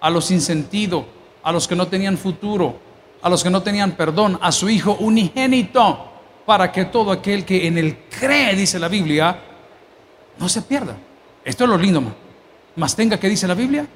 a 0.00 0.10
los 0.10 0.24
sin 0.24 0.40
sentido, 0.40 1.06
a 1.42 1.52
los 1.52 1.68
que 1.68 1.76
no 1.76 1.86
tenían 1.86 2.18
futuro, 2.18 2.80
a 3.22 3.30
los 3.30 3.44
que 3.44 3.48
no 3.48 3.62
tenían 3.62 3.92
perdón, 3.92 4.40
a 4.42 4.50
su 4.50 4.68
Hijo 4.68 4.96
unigénito, 4.98 6.10
para 6.44 6.72
que 6.72 6.84
todo 6.86 7.12
aquel 7.12 7.44
que 7.44 7.68
en 7.68 7.78
él 7.78 7.96
cree, 8.10 8.54
dice 8.56 8.80
la 8.80 8.88
Biblia, 8.88 9.53
no 10.38 10.48
se 10.48 10.62
pierda. 10.62 10.96
Esto 11.44 11.64
es 11.64 11.70
lo 11.70 11.78
lindo, 11.78 12.02
más 12.76 12.96
tenga 12.96 13.18
que 13.18 13.28
dice 13.28 13.46
la 13.46 13.54
Biblia, 13.54 13.86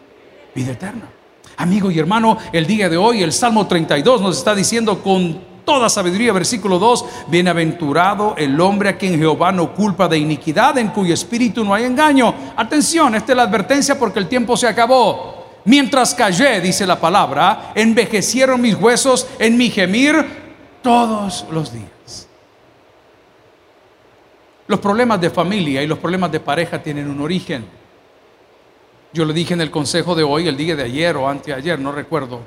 vida 0.54 0.72
eterna. 0.72 1.08
Amigo 1.56 1.90
y 1.90 1.98
hermano, 1.98 2.38
el 2.52 2.66
día 2.66 2.88
de 2.88 2.96
hoy 2.96 3.22
el 3.22 3.32
Salmo 3.32 3.66
32 3.66 4.20
nos 4.20 4.38
está 4.38 4.54
diciendo 4.54 5.02
con 5.02 5.40
toda 5.64 5.88
sabiduría, 5.88 6.32
versículo 6.32 6.78
2, 6.78 7.04
bienaventurado 7.28 8.34
el 8.38 8.58
hombre 8.60 8.90
a 8.90 8.96
quien 8.96 9.18
Jehová 9.18 9.52
no 9.52 9.74
culpa 9.74 10.08
de 10.08 10.16
iniquidad, 10.16 10.78
en 10.78 10.88
cuyo 10.88 11.12
espíritu 11.12 11.64
no 11.64 11.74
hay 11.74 11.84
engaño. 11.84 12.32
Atención, 12.56 13.14
esta 13.14 13.32
es 13.32 13.36
la 13.36 13.42
advertencia 13.42 13.98
porque 13.98 14.18
el 14.18 14.28
tiempo 14.28 14.56
se 14.56 14.66
acabó. 14.66 15.46
Mientras 15.64 16.14
callé, 16.14 16.60
dice 16.60 16.86
la 16.86 16.98
palabra, 16.98 17.72
envejecieron 17.74 18.60
mis 18.60 18.76
huesos 18.76 19.26
en 19.38 19.58
mi 19.58 19.68
gemir 19.68 20.24
todos 20.80 21.44
los 21.50 21.72
días. 21.72 21.97
Los 24.68 24.80
problemas 24.80 25.20
de 25.20 25.30
familia 25.30 25.82
y 25.82 25.86
los 25.86 25.98
problemas 25.98 26.30
de 26.30 26.40
pareja 26.40 26.82
tienen 26.82 27.08
un 27.08 27.20
origen. 27.22 27.64
Yo 29.14 29.24
lo 29.24 29.32
dije 29.32 29.54
en 29.54 29.62
el 29.62 29.70
consejo 29.70 30.14
de 30.14 30.22
hoy, 30.22 30.46
el 30.46 30.56
día 30.58 30.76
de 30.76 30.84
ayer 30.84 31.16
o 31.16 31.26
anteayer, 31.26 31.80
no 31.80 31.90
recuerdo. 31.90 32.40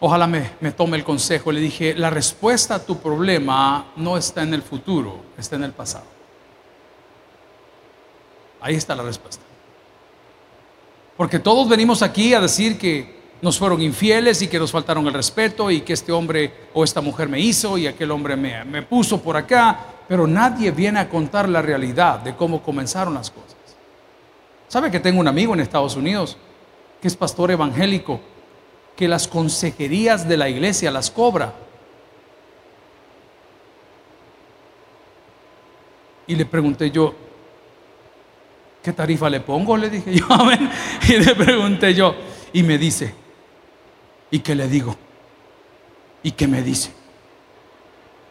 Ojalá 0.00 0.26
me, 0.26 0.52
me, 0.60 0.72
tome 0.72 0.96
el 0.96 1.04
consejo. 1.04 1.52
Le 1.52 1.60
dije, 1.60 1.94
la 1.94 2.08
respuesta 2.08 2.76
a 2.76 2.78
tu 2.84 2.98
problema 2.98 3.92
no 3.96 4.16
está 4.16 4.42
en 4.42 4.54
el 4.54 4.62
futuro, 4.62 5.20
está 5.36 5.56
en 5.56 5.64
el 5.64 5.72
pasado. 5.72 6.06
Ahí 8.62 8.76
está 8.76 8.94
la 8.94 9.02
respuesta. 9.02 9.42
Porque 11.18 11.38
todos 11.38 11.68
venimos 11.68 12.02
aquí 12.02 12.32
a 12.32 12.40
decir 12.40 12.78
que 12.78 13.13
nos 13.44 13.58
fueron 13.58 13.82
infieles 13.82 14.40
y 14.40 14.48
que 14.48 14.58
nos 14.58 14.72
faltaron 14.72 15.06
el 15.06 15.12
respeto 15.12 15.70
y 15.70 15.82
que 15.82 15.92
este 15.92 16.10
hombre 16.10 16.50
o 16.72 16.82
esta 16.82 17.02
mujer 17.02 17.28
me 17.28 17.38
hizo 17.38 17.76
y 17.76 17.86
aquel 17.86 18.10
hombre 18.10 18.36
me, 18.36 18.64
me 18.64 18.80
puso 18.80 19.20
por 19.20 19.36
acá, 19.36 19.78
pero 20.08 20.26
nadie 20.26 20.70
viene 20.70 20.98
a 20.98 21.10
contar 21.10 21.46
la 21.50 21.60
realidad 21.60 22.20
de 22.20 22.34
cómo 22.34 22.62
comenzaron 22.62 23.12
las 23.12 23.30
cosas. 23.30 23.54
¿Sabe 24.66 24.90
que 24.90 24.98
tengo 24.98 25.20
un 25.20 25.28
amigo 25.28 25.52
en 25.52 25.60
Estados 25.60 25.94
Unidos 25.94 26.38
que 27.02 27.06
es 27.06 27.14
pastor 27.14 27.50
evangélico, 27.50 28.18
que 28.96 29.06
las 29.06 29.28
consejerías 29.28 30.26
de 30.26 30.38
la 30.38 30.48
iglesia 30.48 30.90
las 30.90 31.10
cobra? 31.10 31.52
Y 36.26 36.34
le 36.34 36.46
pregunté 36.46 36.90
yo, 36.90 37.14
¿qué 38.82 38.94
tarifa 38.94 39.28
le 39.28 39.40
pongo? 39.40 39.76
Le 39.76 39.90
dije 39.90 40.14
yo, 40.18 40.24
amén. 40.30 40.70
Y 41.06 41.18
le 41.18 41.34
pregunté 41.34 41.92
yo, 41.92 42.14
y 42.54 42.62
me 42.62 42.78
dice, 42.78 43.23
¿y 44.30 44.40
qué 44.40 44.54
le 44.54 44.68
digo? 44.68 44.96
¿Y 46.22 46.32
qué 46.32 46.46
me 46.46 46.62
dice? 46.62 46.92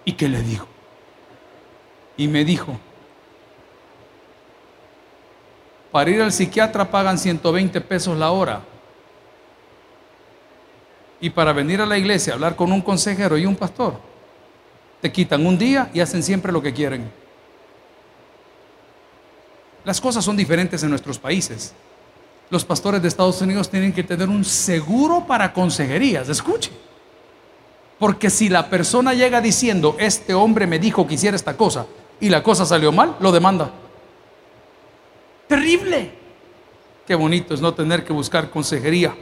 ¿Y 0.05 0.13
qué 0.13 0.27
le 0.27 0.41
digo? 0.41 0.67
Y 2.17 2.27
me 2.27 2.43
dijo, 2.43 2.77
para 5.91 6.09
ir 6.09 6.21
al 6.21 6.31
psiquiatra 6.31 6.89
pagan 6.89 7.17
120 7.17 7.79
pesos 7.81 8.17
la 8.17 8.31
hora. 8.31 8.61
Y 11.21 11.29
para 11.29 11.53
venir 11.53 11.81
a 11.81 11.85
la 11.85 11.97
iglesia 11.97 12.33
hablar 12.33 12.55
con 12.55 12.71
un 12.71 12.81
consejero 12.81 13.37
y 13.37 13.45
un 13.45 13.55
pastor, 13.55 13.99
te 15.01 15.11
quitan 15.11 15.45
un 15.45 15.57
día 15.57 15.91
y 15.93 15.99
hacen 15.99 16.23
siempre 16.23 16.51
lo 16.51 16.61
que 16.61 16.73
quieren. 16.73 17.11
Las 19.85 20.01
cosas 20.01 20.25
son 20.25 20.35
diferentes 20.35 20.81
en 20.81 20.89
nuestros 20.89 21.19
países. 21.19 21.73
Los 22.49 22.65
pastores 22.65 23.01
de 23.01 23.07
Estados 23.07 23.41
Unidos 23.41 23.69
tienen 23.69 23.93
que 23.93 24.03
tener 24.03 24.29
un 24.29 24.45
seguro 24.45 25.25
para 25.25 25.53
consejerías. 25.53 26.29
Escuche. 26.29 26.71
Porque 27.97 28.29
si 28.29 28.49
la 28.49 28.69
persona 28.69 29.13
llega 29.13 29.41
diciendo, 29.41 29.95
este 29.99 30.33
hombre 30.33 30.67
me 30.67 30.79
dijo 30.79 31.07
que 31.07 31.15
hiciera 31.15 31.35
esta 31.35 31.55
cosa 31.55 31.85
y 32.19 32.29
la 32.29 32.43
cosa 32.43 32.65
salió 32.65 32.91
mal, 32.91 33.15
lo 33.19 33.31
demanda. 33.31 33.71
Terrible. 35.47 36.11
Qué 37.07 37.15
bonito 37.15 37.53
es 37.53 37.61
no 37.61 37.73
tener 37.73 38.03
que 38.03 38.13
buscar 38.13 38.49
consejería 38.49 39.15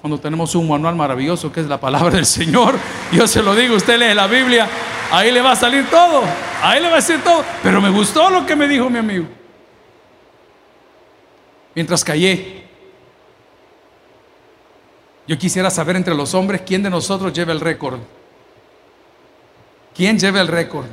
cuando 0.00 0.18
tenemos 0.18 0.54
un 0.54 0.68
manual 0.68 0.96
maravilloso 0.96 1.52
que 1.52 1.60
es 1.60 1.66
la 1.66 1.80
palabra 1.80 2.10
del 2.10 2.26
Señor. 2.26 2.76
Yo 3.12 3.26
se 3.26 3.42
lo 3.42 3.54
digo, 3.54 3.76
usted 3.76 3.98
lee 3.98 4.14
la 4.14 4.26
Biblia, 4.26 4.68
ahí 5.10 5.30
le 5.30 5.40
va 5.40 5.52
a 5.52 5.56
salir 5.56 5.88
todo, 5.88 6.22
ahí 6.62 6.80
le 6.80 6.88
va 6.88 6.94
a 6.94 6.96
decir 6.96 7.22
todo. 7.22 7.44
Pero 7.62 7.80
me 7.80 7.90
gustó 7.90 8.28
lo 8.30 8.44
que 8.44 8.56
me 8.56 8.66
dijo 8.66 8.90
mi 8.90 8.98
amigo 8.98 9.26
mientras 11.74 12.04
callé. 12.04 12.64
Yo 15.26 15.38
quisiera 15.38 15.70
saber 15.70 15.96
entre 15.96 16.14
los 16.14 16.34
hombres 16.34 16.62
quién 16.66 16.82
de 16.82 16.90
nosotros 16.90 17.32
lleva 17.32 17.52
el 17.52 17.60
récord. 17.60 18.00
¿Quién 19.94 20.18
lleva 20.18 20.40
el 20.40 20.48
récord? 20.48 20.86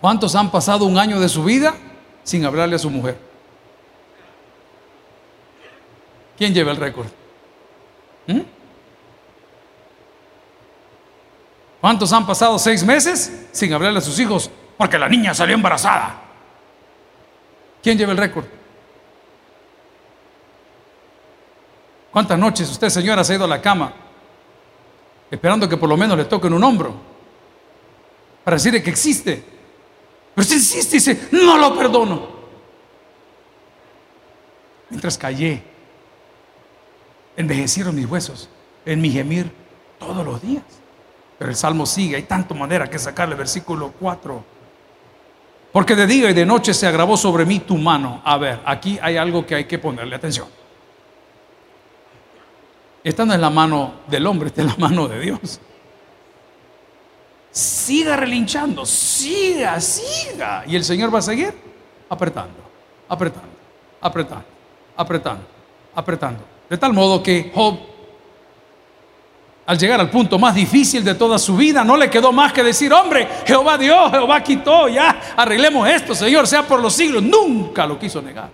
¿Cuántos 0.00 0.34
han 0.34 0.50
pasado 0.50 0.84
un 0.84 0.98
año 0.98 1.20
de 1.20 1.28
su 1.28 1.44
vida 1.44 1.74
sin 2.24 2.44
hablarle 2.44 2.76
a 2.76 2.78
su 2.78 2.90
mujer? 2.90 3.16
¿Quién 6.36 6.52
lleva 6.52 6.72
el 6.72 6.76
récord? 6.76 7.06
¿Mm? 8.26 8.40
¿Cuántos 11.80 12.12
han 12.12 12.26
pasado 12.26 12.58
seis 12.58 12.84
meses 12.84 13.46
sin 13.52 13.72
hablarle 13.72 13.98
a 13.98 14.02
sus 14.02 14.18
hijos 14.18 14.50
porque 14.76 14.98
la 14.98 15.08
niña 15.08 15.34
salió 15.34 15.54
embarazada? 15.54 16.21
¿Quién 17.82 17.98
lleva 17.98 18.12
el 18.12 18.18
récord? 18.18 18.44
¿Cuántas 22.12 22.38
noches 22.38 22.70
usted, 22.70 22.88
señora, 22.90 23.24
se 23.24 23.32
ha 23.32 23.36
ido 23.36 23.44
a 23.46 23.48
la 23.48 23.60
cama 23.60 23.92
esperando 25.30 25.68
que 25.68 25.78
por 25.78 25.88
lo 25.88 25.96
menos 25.96 26.16
le 26.16 26.26
toquen 26.26 26.52
un 26.52 26.62
hombro 26.62 26.94
para 28.44 28.56
decirle 28.56 28.82
que 28.82 28.90
existe? 28.90 29.42
Pero 30.34 30.46
si 30.46 30.54
insiste, 30.54 30.96
dice, 30.96 31.28
no 31.32 31.58
lo 31.58 31.76
perdono. 31.76 32.28
Mientras 34.90 35.16
callé, 35.16 35.62
envejecieron 37.36 37.94
mis 37.94 38.06
huesos 38.06 38.48
en 38.84 39.00
mi 39.00 39.10
gemir 39.10 39.50
todos 39.98 40.24
los 40.24 40.40
días. 40.40 40.64
Pero 41.38 41.50
el 41.50 41.56
salmo 41.56 41.86
sigue, 41.86 42.16
hay 42.16 42.22
tanto 42.24 42.54
manera 42.54 42.88
que 42.88 42.98
sacarle 42.98 43.34
versículo 43.34 43.92
4. 43.98 44.51
Porque 45.72 45.96
de 45.96 46.06
día 46.06 46.30
y 46.30 46.34
de 46.34 46.44
noche 46.44 46.74
se 46.74 46.86
agravó 46.86 47.16
sobre 47.16 47.46
mí 47.46 47.60
tu 47.60 47.78
mano. 47.78 48.20
A 48.24 48.36
ver, 48.36 48.60
aquí 48.64 48.98
hay 49.00 49.16
algo 49.16 49.46
que 49.46 49.54
hay 49.54 49.64
que 49.64 49.78
ponerle 49.78 50.14
atención. 50.14 50.46
Esta 53.02 53.24
no 53.24 53.32
es 53.34 53.40
la 53.40 53.50
mano 53.50 53.94
del 54.06 54.26
hombre, 54.26 54.48
esta 54.48 54.62
es 54.62 54.68
la 54.68 54.76
mano 54.76 55.08
de 55.08 55.18
Dios. 55.18 55.60
Siga 57.50 58.16
relinchando, 58.16 58.86
siga, 58.86 59.80
siga. 59.80 60.64
Y 60.66 60.76
el 60.76 60.84
Señor 60.84 61.12
va 61.12 61.18
a 61.18 61.22
seguir 61.22 61.54
apretando, 62.08 62.54
apretando, 63.08 63.48
apretando, 64.00 64.44
apretando, 64.96 65.44
apretando. 65.94 66.44
De 66.68 66.78
tal 66.78 66.92
modo 66.92 67.22
que 67.22 67.50
Job, 67.54 67.78
al 69.72 69.78
llegar 69.78 69.98
al 70.00 70.10
punto 70.10 70.38
más 70.38 70.54
difícil 70.54 71.02
de 71.02 71.14
toda 71.14 71.38
su 71.38 71.56
vida, 71.56 71.82
no 71.82 71.96
le 71.96 72.10
quedó 72.10 72.30
más 72.30 72.52
que 72.52 72.62
decir, 72.62 72.92
hombre, 72.92 73.26
Jehová 73.46 73.78
dio, 73.78 74.10
Jehová 74.10 74.42
quitó, 74.42 74.86
ya, 74.86 75.32
arreglemos 75.34 75.88
esto, 75.88 76.14
Señor, 76.14 76.46
sea 76.46 76.68
por 76.68 76.78
los 76.78 76.92
siglos. 76.92 77.22
Nunca 77.22 77.86
lo 77.86 77.98
quiso 77.98 78.20
negar. 78.20 78.50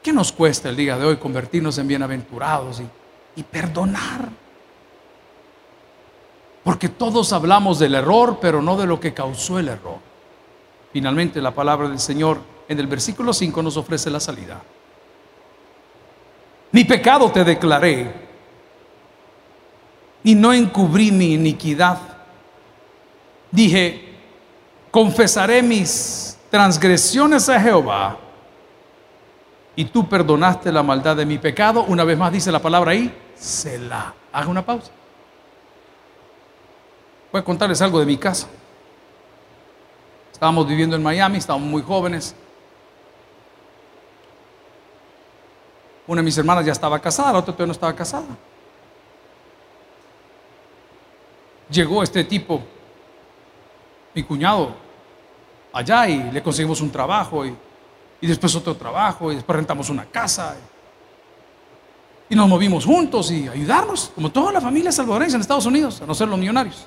¿Qué 0.00 0.12
nos 0.12 0.30
cuesta 0.30 0.68
el 0.68 0.76
día 0.76 0.96
de 0.96 1.04
hoy 1.04 1.16
convertirnos 1.16 1.76
en 1.78 1.88
bienaventurados 1.88 2.78
y, 2.78 3.40
y 3.40 3.42
perdonar? 3.42 4.28
Porque 6.62 6.88
todos 6.88 7.32
hablamos 7.32 7.80
del 7.80 7.96
error, 7.96 8.38
pero 8.40 8.62
no 8.62 8.76
de 8.76 8.86
lo 8.86 9.00
que 9.00 9.12
causó 9.12 9.58
el 9.58 9.66
error. 9.66 9.98
Finalmente, 10.92 11.42
la 11.42 11.50
palabra 11.50 11.88
del 11.88 11.98
Señor 11.98 12.38
en 12.68 12.78
el 12.78 12.86
versículo 12.86 13.32
5 13.32 13.64
nos 13.64 13.76
ofrece 13.76 14.10
la 14.10 14.20
salida. 14.20 14.62
Mi 16.76 16.84
pecado 16.84 17.32
te 17.32 17.42
declaré 17.42 18.06
y 20.22 20.34
no 20.34 20.52
encubrí 20.52 21.10
mi 21.10 21.32
iniquidad. 21.32 21.96
Dije, 23.50 24.12
confesaré 24.90 25.62
mis 25.62 26.36
transgresiones 26.50 27.48
a 27.48 27.58
Jehová 27.58 28.18
y 29.74 29.86
tú 29.86 30.06
perdonaste 30.06 30.70
la 30.70 30.82
maldad 30.82 31.16
de 31.16 31.24
mi 31.24 31.38
pecado. 31.38 31.82
Una 31.84 32.04
vez 32.04 32.18
más 32.18 32.30
dice 32.30 32.52
la 32.52 32.60
palabra 32.60 32.90
ahí, 32.90 33.10
la 33.88 34.12
Haga 34.30 34.48
una 34.48 34.62
pausa. 34.62 34.90
Voy 37.32 37.40
a 37.40 37.42
contarles 37.42 37.80
algo 37.80 38.00
de 38.00 38.04
mi 38.04 38.18
casa. 38.18 38.48
Estábamos 40.30 40.68
viviendo 40.68 40.94
en 40.94 41.02
Miami, 41.02 41.38
estábamos 41.38 41.70
muy 41.70 41.80
jóvenes. 41.80 42.36
Una 46.06 46.20
de 46.20 46.24
mis 46.24 46.38
hermanas 46.38 46.64
ya 46.64 46.72
estaba 46.72 46.98
casada, 47.00 47.32
la 47.32 47.38
otra 47.38 47.52
todavía 47.52 47.66
no 47.66 47.72
estaba 47.72 47.94
casada. 47.94 48.26
Llegó 51.68 52.02
este 52.02 52.22
tipo, 52.22 52.62
mi 54.14 54.22
cuñado, 54.22 54.70
allá 55.72 56.08
y 56.08 56.30
le 56.30 56.42
conseguimos 56.42 56.80
un 56.80 56.90
trabajo 56.90 57.44
y, 57.44 57.56
y 58.20 58.26
después 58.26 58.54
otro 58.54 58.76
trabajo 58.76 59.32
y 59.32 59.36
después 59.36 59.56
rentamos 59.56 59.90
una 59.90 60.04
casa. 60.04 60.56
Y, 62.28 62.34
nos 62.34 62.48
movimos 62.48 62.84
juntos 62.84 63.30
y 63.30 63.48
ayudarnos, 63.48 64.12
como 64.14 64.30
toda 64.30 64.52
la 64.52 64.60
familia 64.60 64.90
salvadoreña 64.92 65.34
en 65.34 65.40
Estados 65.40 65.66
Unidos, 65.66 66.00
a 66.02 66.06
no 66.06 66.14
ser 66.14 66.28
los 66.28 66.38
millonarios. 66.38 66.86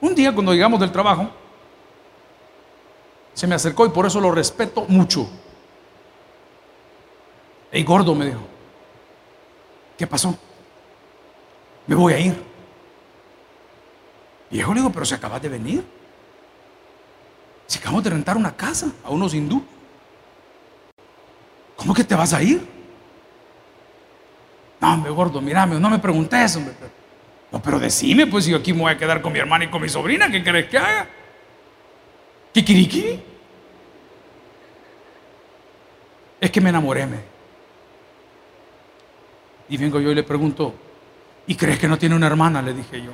Un 0.00 0.14
día 0.14 0.32
cuando 0.32 0.52
llegamos 0.52 0.78
del 0.78 0.92
trabajo, 0.92 1.28
se 3.34 3.46
me 3.46 3.54
acercó 3.54 3.86
y 3.86 3.90
por 3.90 4.06
eso 4.06 4.20
lo 4.20 4.30
respeto 4.30 4.84
mucho. 4.88 5.28
Ey, 7.70 7.84
gordo, 7.84 8.14
me 8.14 8.26
dijo, 8.26 8.40
¿qué 9.96 10.06
pasó? 10.06 10.36
Me 11.86 11.94
voy 11.94 12.12
a 12.12 12.18
ir. 12.18 12.42
Viejo, 14.50 14.72
le 14.72 14.80
digo, 14.80 14.92
pero 14.92 15.04
se 15.04 15.14
acaba 15.14 15.38
de 15.38 15.48
venir. 15.48 15.84
Si 17.66 17.78
acabamos 17.78 18.02
de 18.04 18.10
rentar 18.10 18.36
una 18.36 18.56
casa 18.56 18.90
a 19.04 19.10
unos 19.10 19.34
hindú. 19.34 19.62
¿Cómo 21.76 21.92
que 21.92 22.04
te 22.04 22.14
vas 22.14 22.32
a 22.32 22.42
ir? 22.42 22.66
No, 24.80 24.94
hombre, 24.94 25.10
gordo, 25.10 25.40
mírame, 25.40 25.78
no 25.78 25.90
me 25.90 25.98
preguntes, 25.98 26.56
hombre. 26.56 26.74
No, 27.50 27.60
pero 27.62 27.78
decime, 27.78 28.26
pues 28.26 28.44
si 28.44 28.50
yo 28.50 28.58
aquí 28.58 28.72
me 28.72 28.80
voy 28.80 28.92
a 28.92 28.98
quedar 28.98 29.20
con 29.20 29.32
mi 29.32 29.38
hermana 29.38 29.64
y 29.64 29.68
con 29.68 29.82
mi 29.82 29.88
sobrina, 29.88 30.30
¿qué 30.30 30.42
querés 30.42 30.68
que 30.68 30.78
haga? 30.78 31.08
¿Kikiriki? 32.52 33.22
Es 36.40 36.50
que 36.50 36.60
me 36.60 36.70
enamoré, 36.70 37.06
me. 37.06 37.37
Y 39.68 39.76
vengo 39.76 40.00
yo 40.00 40.10
y 40.10 40.14
le 40.14 40.22
pregunto, 40.22 40.74
¿y 41.46 41.54
crees 41.54 41.78
que 41.78 41.88
no 41.88 41.98
tiene 41.98 42.14
una 42.14 42.26
hermana? 42.26 42.62
Le 42.62 42.72
dije 42.72 43.02
yo. 43.02 43.12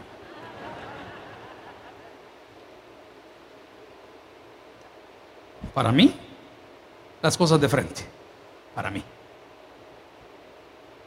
Para 5.72 5.90
mí, 5.90 6.14
las 7.20 7.36
cosas 7.36 7.60
de 7.60 7.68
frente. 7.68 8.02
Para 8.74 8.90
mí. 8.90 9.02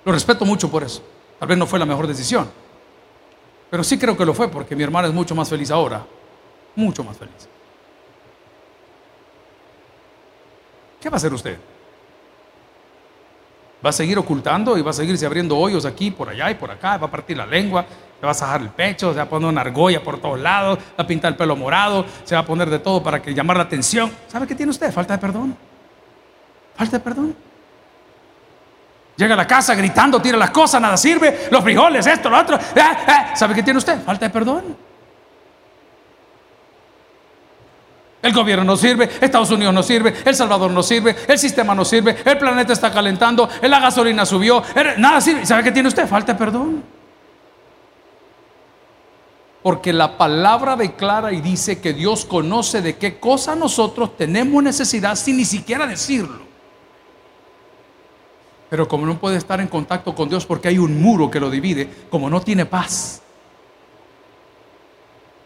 Lo 0.03 0.11
respeto 0.11 0.43
mucho 0.45 0.69
por 0.69 0.83
eso. 0.83 1.01
Tal 1.39 1.47
vez 1.47 1.57
no 1.57 1.65
fue 1.65 1.79
la 1.79 1.85
mejor 1.85 2.07
decisión. 2.07 2.49
Pero 3.69 3.83
sí 3.83 3.97
creo 3.97 4.17
que 4.17 4.25
lo 4.25 4.33
fue 4.33 4.49
porque 4.49 4.75
mi 4.75 4.83
hermana 4.83 5.07
es 5.07 5.13
mucho 5.13 5.35
más 5.35 5.49
feliz 5.49 5.71
ahora. 5.71 6.05
Mucho 6.75 7.03
más 7.03 7.17
feliz. 7.17 7.47
¿Qué 10.99 11.09
va 11.09 11.15
a 11.15 11.17
hacer 11.17 11.33
usted? 11.33 11.57
¿Va 13.87 13.91
a 13.91 13.93
seguir 13.93 14.19
ocultando 14.19 14.77
y 14.77 14.81
va 14.81 14.91
a 14.91 14.93
seguirse 14.93 15.25
abriendo 15.25 15.57
hoyos 15.57 15.85
aquí, 15.85 16.11
por 16.11 16.27
allá 16.27 16.51
y 16.51 16.55
por 16.55 16.69
acá? 16.69 16.97
¿Va 16.97 17.07
a 17.07 17.09
partir 17.09 17.37
la 17.37 17.45
lengua? 17.45 17.85
¿Se 18.19 18.25
va 18.25 18.33
a 18.33 18.35
sajar 18.35 18.59
el 18.59 18.67
pecho? 18.67 19.11
¿Se 19.11 19.15
va 19.15 19.23
a 19.23 19.29
poner 19.29 19.47
una 19.47 19.61
argolla 19.61 20.03
por 20.03 20.19
todos 20.19 20.37
lados? 20.37 20.77
¿Va 20.77 21.05
a 21.05 21.07
pintar 21.07 21.31
el 21.31 21.37
pelo 21.37 21.55
morado? 21.55 22.05
¿Se 22.25 22.35
va 22.35 22.41
a 22.41 22.45
poner 22.45 22.69
de 22.69 22.79
todo 22.79 23.01
para 23.01 23.21
que 23.21 23.33
llamar 23.33 23.55
la 23.55 23.63
atención? 23.63 24.11
¿Sabe 24.27 24.45
qué 24.45 24.55
tiene 24.55 24.71
usted? 24.71 24.91
Falta 24.91 25.13
de 25.13 25.19
perdón. 25.19 25.55
Falta 26.75 26.97
de 26.97 27.01
perdón. 27.01 27.33
Llega 29.15 29.35
a 29.35 29.37
la 29.37 29.47
casa 29.47 29.73
gritando, 29.73 30.21
tira 30.21 30.37
las 30.37 30.51
cosas, 30.51 30.81
nada 30.81 30.97
sirve, 30.97 31.47
los 31.49 31.63
frijoles, 31.63 32.05
esto, 32.07 32.29
lo 32.29 32.41
otro. 32.41 32.57
Eh, 32.57 32.61
eh. 32.75 33.35
¿Sabe 33.35 33.55
qué 33.55 33.63
tiene 33.63 33.77
usted? 33.77 34.03
Falta 34.03 34.25
de 34.25 34.31
perdón. 34.31 34.75
El 38.21 38.33
gobierno 38.33 38.63
no 38.63 38.75
sirve, 38.75 39.09
Estados 39.21 39.51
Unidos 39.51 39.73
no 39.73 39.83
sirve, 39.83 40.13
El 40.25 40.35
Salvador 40.35 40.71
no 40.71 40.81
sirve, 40.81 41.15
el 41.27 41.37
sistema 41.37 41.75
no 41.75 41.85
sirve, 41.85 42.17
el 42.25 42.37
planeta 42.37 42.73
está 42.73 42.91
calentando, 42.91 43.47
la 43.61 43.79
gasolina 43.79 44.25
subió, 44.25 44.63
nada 44.97 45.21
sirve. 45.21 45.45
¿Sabe 45.45 45.63
qué 45.63 45.71
tiene 45.71 45.87
usted? 45.87 46.07
Falta 46.07 46.35
perdón. 46.35 46.83
Porque 49.61 49.93
la 49.93 50.17
palabra 50.17 50.75
declara 50.75 51.31
y 51.31 51.41
dice 51.41 51.79
que 51.79 51.93
Dios 51.93 52.25
conoce 52.25 52.81
de 52.81 52.97
qué 52.97 53.19
cosa 53.19 53.55
nosotros 53.55 54.15
tenemos 54.17 54.63
necesidad 54.63 55.15
sin 55.15 55.37
ni 55.37 55.45
siquiera 55.45 55.85
decirlo. 55.85 56.47
Pero 58.69 58.87
como 58.87 59.05
no 59.05 59.17
puede 59.19 59.37
estar 59.37 59.61
en 59.61 59.67
contacto 59.67 60.13
con 60.15 60.27
Dios 60.27 60.45
porque 60.45 60.69
hay 60.69 60.77
un 60.77 61.01
muro 61.01 61.29
que 61.29 61.39
lo 61.39 61.49
divide, 61.49 61.89
como 62.09 62.29
no 62.29 62.41
tiene 62.41 62.65
paz. 62.65 63.21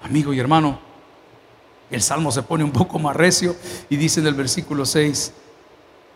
Amigo 0.03 0.33
y 0.33 0.39
hermano, 0.39 0.90
el 1.91 2.01
salmo 2.01 2.31
se 2.31 2.43
pone 2.43 2.63
un 2.63 2.71
poco 2.71 2.97
más 2.99 3.15
recio 3.15 3.55
y 3.89 3.97
dice 3.97 4.19
en 4.19 4.27
el 4.27 4.33
versículo 4.33 4.85
6, 4.85 5.33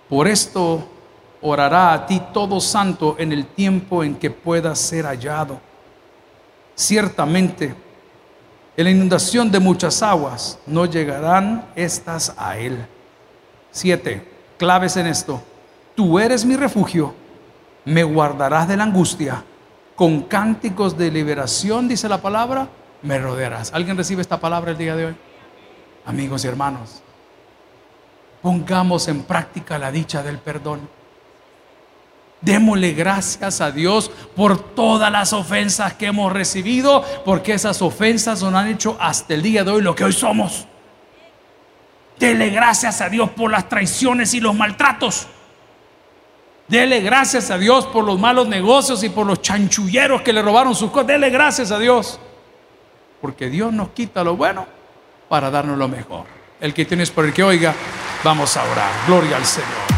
por 0.10 0.28
esto 0.28 0.88
orará 1.42 1.94
a 1.94 2.06
ti 2.06 2.22
todo 2.34 2.60
santo 2.60 3.16
en 3.20 3.32
el 3.32 3.46
tiempo 3.46 4.04
en 4.04 4.16
que 4.16 4.32
pueda 4.32 4.74
ser 4.76 5.06
hallado. 5.06 5.60
Ciertamente, 6.76 7.76
en 8.78 8.84
la 8.84 8.90
inundación 8.90 9.52
de 9.52 9.60
muchas 9.60 10.02
aguas 10.02 10.60
no 10.66 10.86
llegarán 10.86 11.66
estas 11.76 12.34
a 12.38 12.58
él. 12.58 12.86
Siete, 13.72 14.28
claves 14.58 14.98
en 14.98 15.08
esto. 15.08 15.42
Tú 15.96 16.20
eres 16.20 16.46
mi 16.46 16.56
refugio, 16.56 17.14
me 17.86 18.04
guardarás 18.04 18.68
de 18.68 18.78
la 18.78 18.84
angustia, 18.84 19.44
con 19.96 20.24
cánticos 20.24 20.98
de 20.98 21.10
liberación, 21.10 21.88
dice 21.88 22.10
la 22.10 22.22
palabra, 22.22 22.68
me 23.02 23.18
rodearás. 23.18 23.74
¿Alguien 23.74 23.96
recibe 23.96 24.22
esta 24.22 24.40
palabra 24.40 24.72
el 24.72 24.78
día 24.78 24.96
de 24.96 25.06
hoy? 25.06 25.16
Amigos 26.06 26.46
y 26.46 26.48
hermanos, 26.48 27.02
pongamos 28.42 29.08
en 29.08 29.24
práctica 29.24 29.80
la 29.80 29.92
dicha 29.92 30.22
del 30.22 30.38
perdón. 30.38 30.88
Démosle 32.42 32.94
gracias 32.94 33.60
a 33.60 33.72
Dios 33.72 34.12
por 34.36 34.76
todas 34.76 35.12
las 35.12 35.34
ofensas 35.34 35.96
que 35.96 36.08
hemos 36.08 36.32
recibido, 36.32 37.04
porque 37.26 37.54
esas 37.54 37.82
ofensas 37.82 38.44
nos 38.44 38.54
han 38.54 38.68
hecho 38.68 38.96
hasta 39.00 39.34
el 39.34 39.42
día 39.42 39.64
de 39.64 39.72
hoy 39.72 39.82
lo 39.82 39.96
que 39.96 40.04
hoy 40.04 40.14
somos. 40.14 40.68
Dele 42.20 42.52
gracias 42.52 43.02
a 43.02 43.10
Dios 43.10 43.32
por 43.32 43.50
las 43.50 43.68
traiciones 43.68 44.36
y 44.36 44.40
los 44.40 44.54
maltratos. 44.54 45.28
Dele 46.68 47.02
gracias 47.02 47.50
a 47.50 47.58
Dios 47.58 47.88
por 47.88 48.04
los 48.04 48.20
malos 48.20 48.48
negocios 48.48 49.04
y 49.04 49.10
por 49.10 49.26
los 49.26 49.42
chanchulleros 49.42 50.22
que 50.22 50.34
le 50.34 50.44
robaron 50.44 50.76
sus 50.76 50.92
cosas. 50.92 51.08
Dele 51.08 51.32
gracias 51.32 51.72
a 51.72 51.80
Dios. 51.80 52.20
Porque 53.22 53.50
Dios 53.50 53.74
nos 53.74 53.90
quita 53.90 54.24
lo 54.24 54.36
bueno 54.36 54.75
para 55.30 55.50
darnos 55.50 55.78
lo 55.78 55.88
mejor. 55.88 56.26
El 56.62 56.74
que 56.74 56.86
tienes 56.86 57.12
por 57.12 57.26
el 57.26 57.34
que 57.34 57.44
oiga, 57.44 57.74
vamos 58.24 58.56
a 58.58 58.64
orar. 58.64 58.92
Gloria 59.08 59.38
al 59.38 59.46
Señor. 59.46 59.96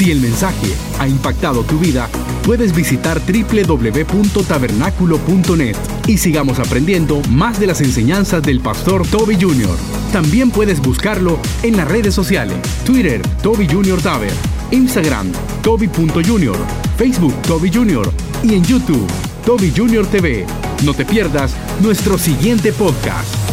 Si 0.00 0.10
el 0.10 0.20
mensaje 0.20 0.74
ha 0.98 1.06
impactado 1.06 1.62
tu 1.62 1.78
vida, 1.78 2.08
puedes 2.46 2.74
visitar 2.74 3.20
www.tabernaculo.net 3.20 5.76
y 6.06 6.16
sigamos 6.16 6.58
aprendiendo 6.58 7.20
más 7.28 7.60
de 7.60 7.66
las 7.66 7.82
enseñanzas 7.82 8.42
del 8.42 8.60
pastor 8.60 9.06
Toby 9.06 9.36
Jr. 9.38 9.76
También 10.10 10.50
puedes 10.50 10.80
buscarlo 10.80 11.38
en 11.62 11.76
las 11.76 11.86
redes 11.86 12.14
sociales, 12.14 12.56
Twitter, 12.86 13.20
Toby 13.42 13.68
Jr. 13.68 14.00
Taber, 14.00 14.32
Instagram, 14.70 15.30
Toby.Junior, 15.62 16.56
Facebook, 16.96 17.34
Toby 17.42 17.70
Jr. 17.70 18.10
y 18.42 18.54
en 18.54 18.64
YouTube, 18.64 19.06
Toby 19.44 19.70
Jr. 19.76 20.06
TV. 20.06 20.46
No 20.82 20.94
te 20.94 21.04
pierdas 21.04 21.54
nuestro 21.82 22.16
siguiente 22.16 22.72
podcast. 22.72 23.49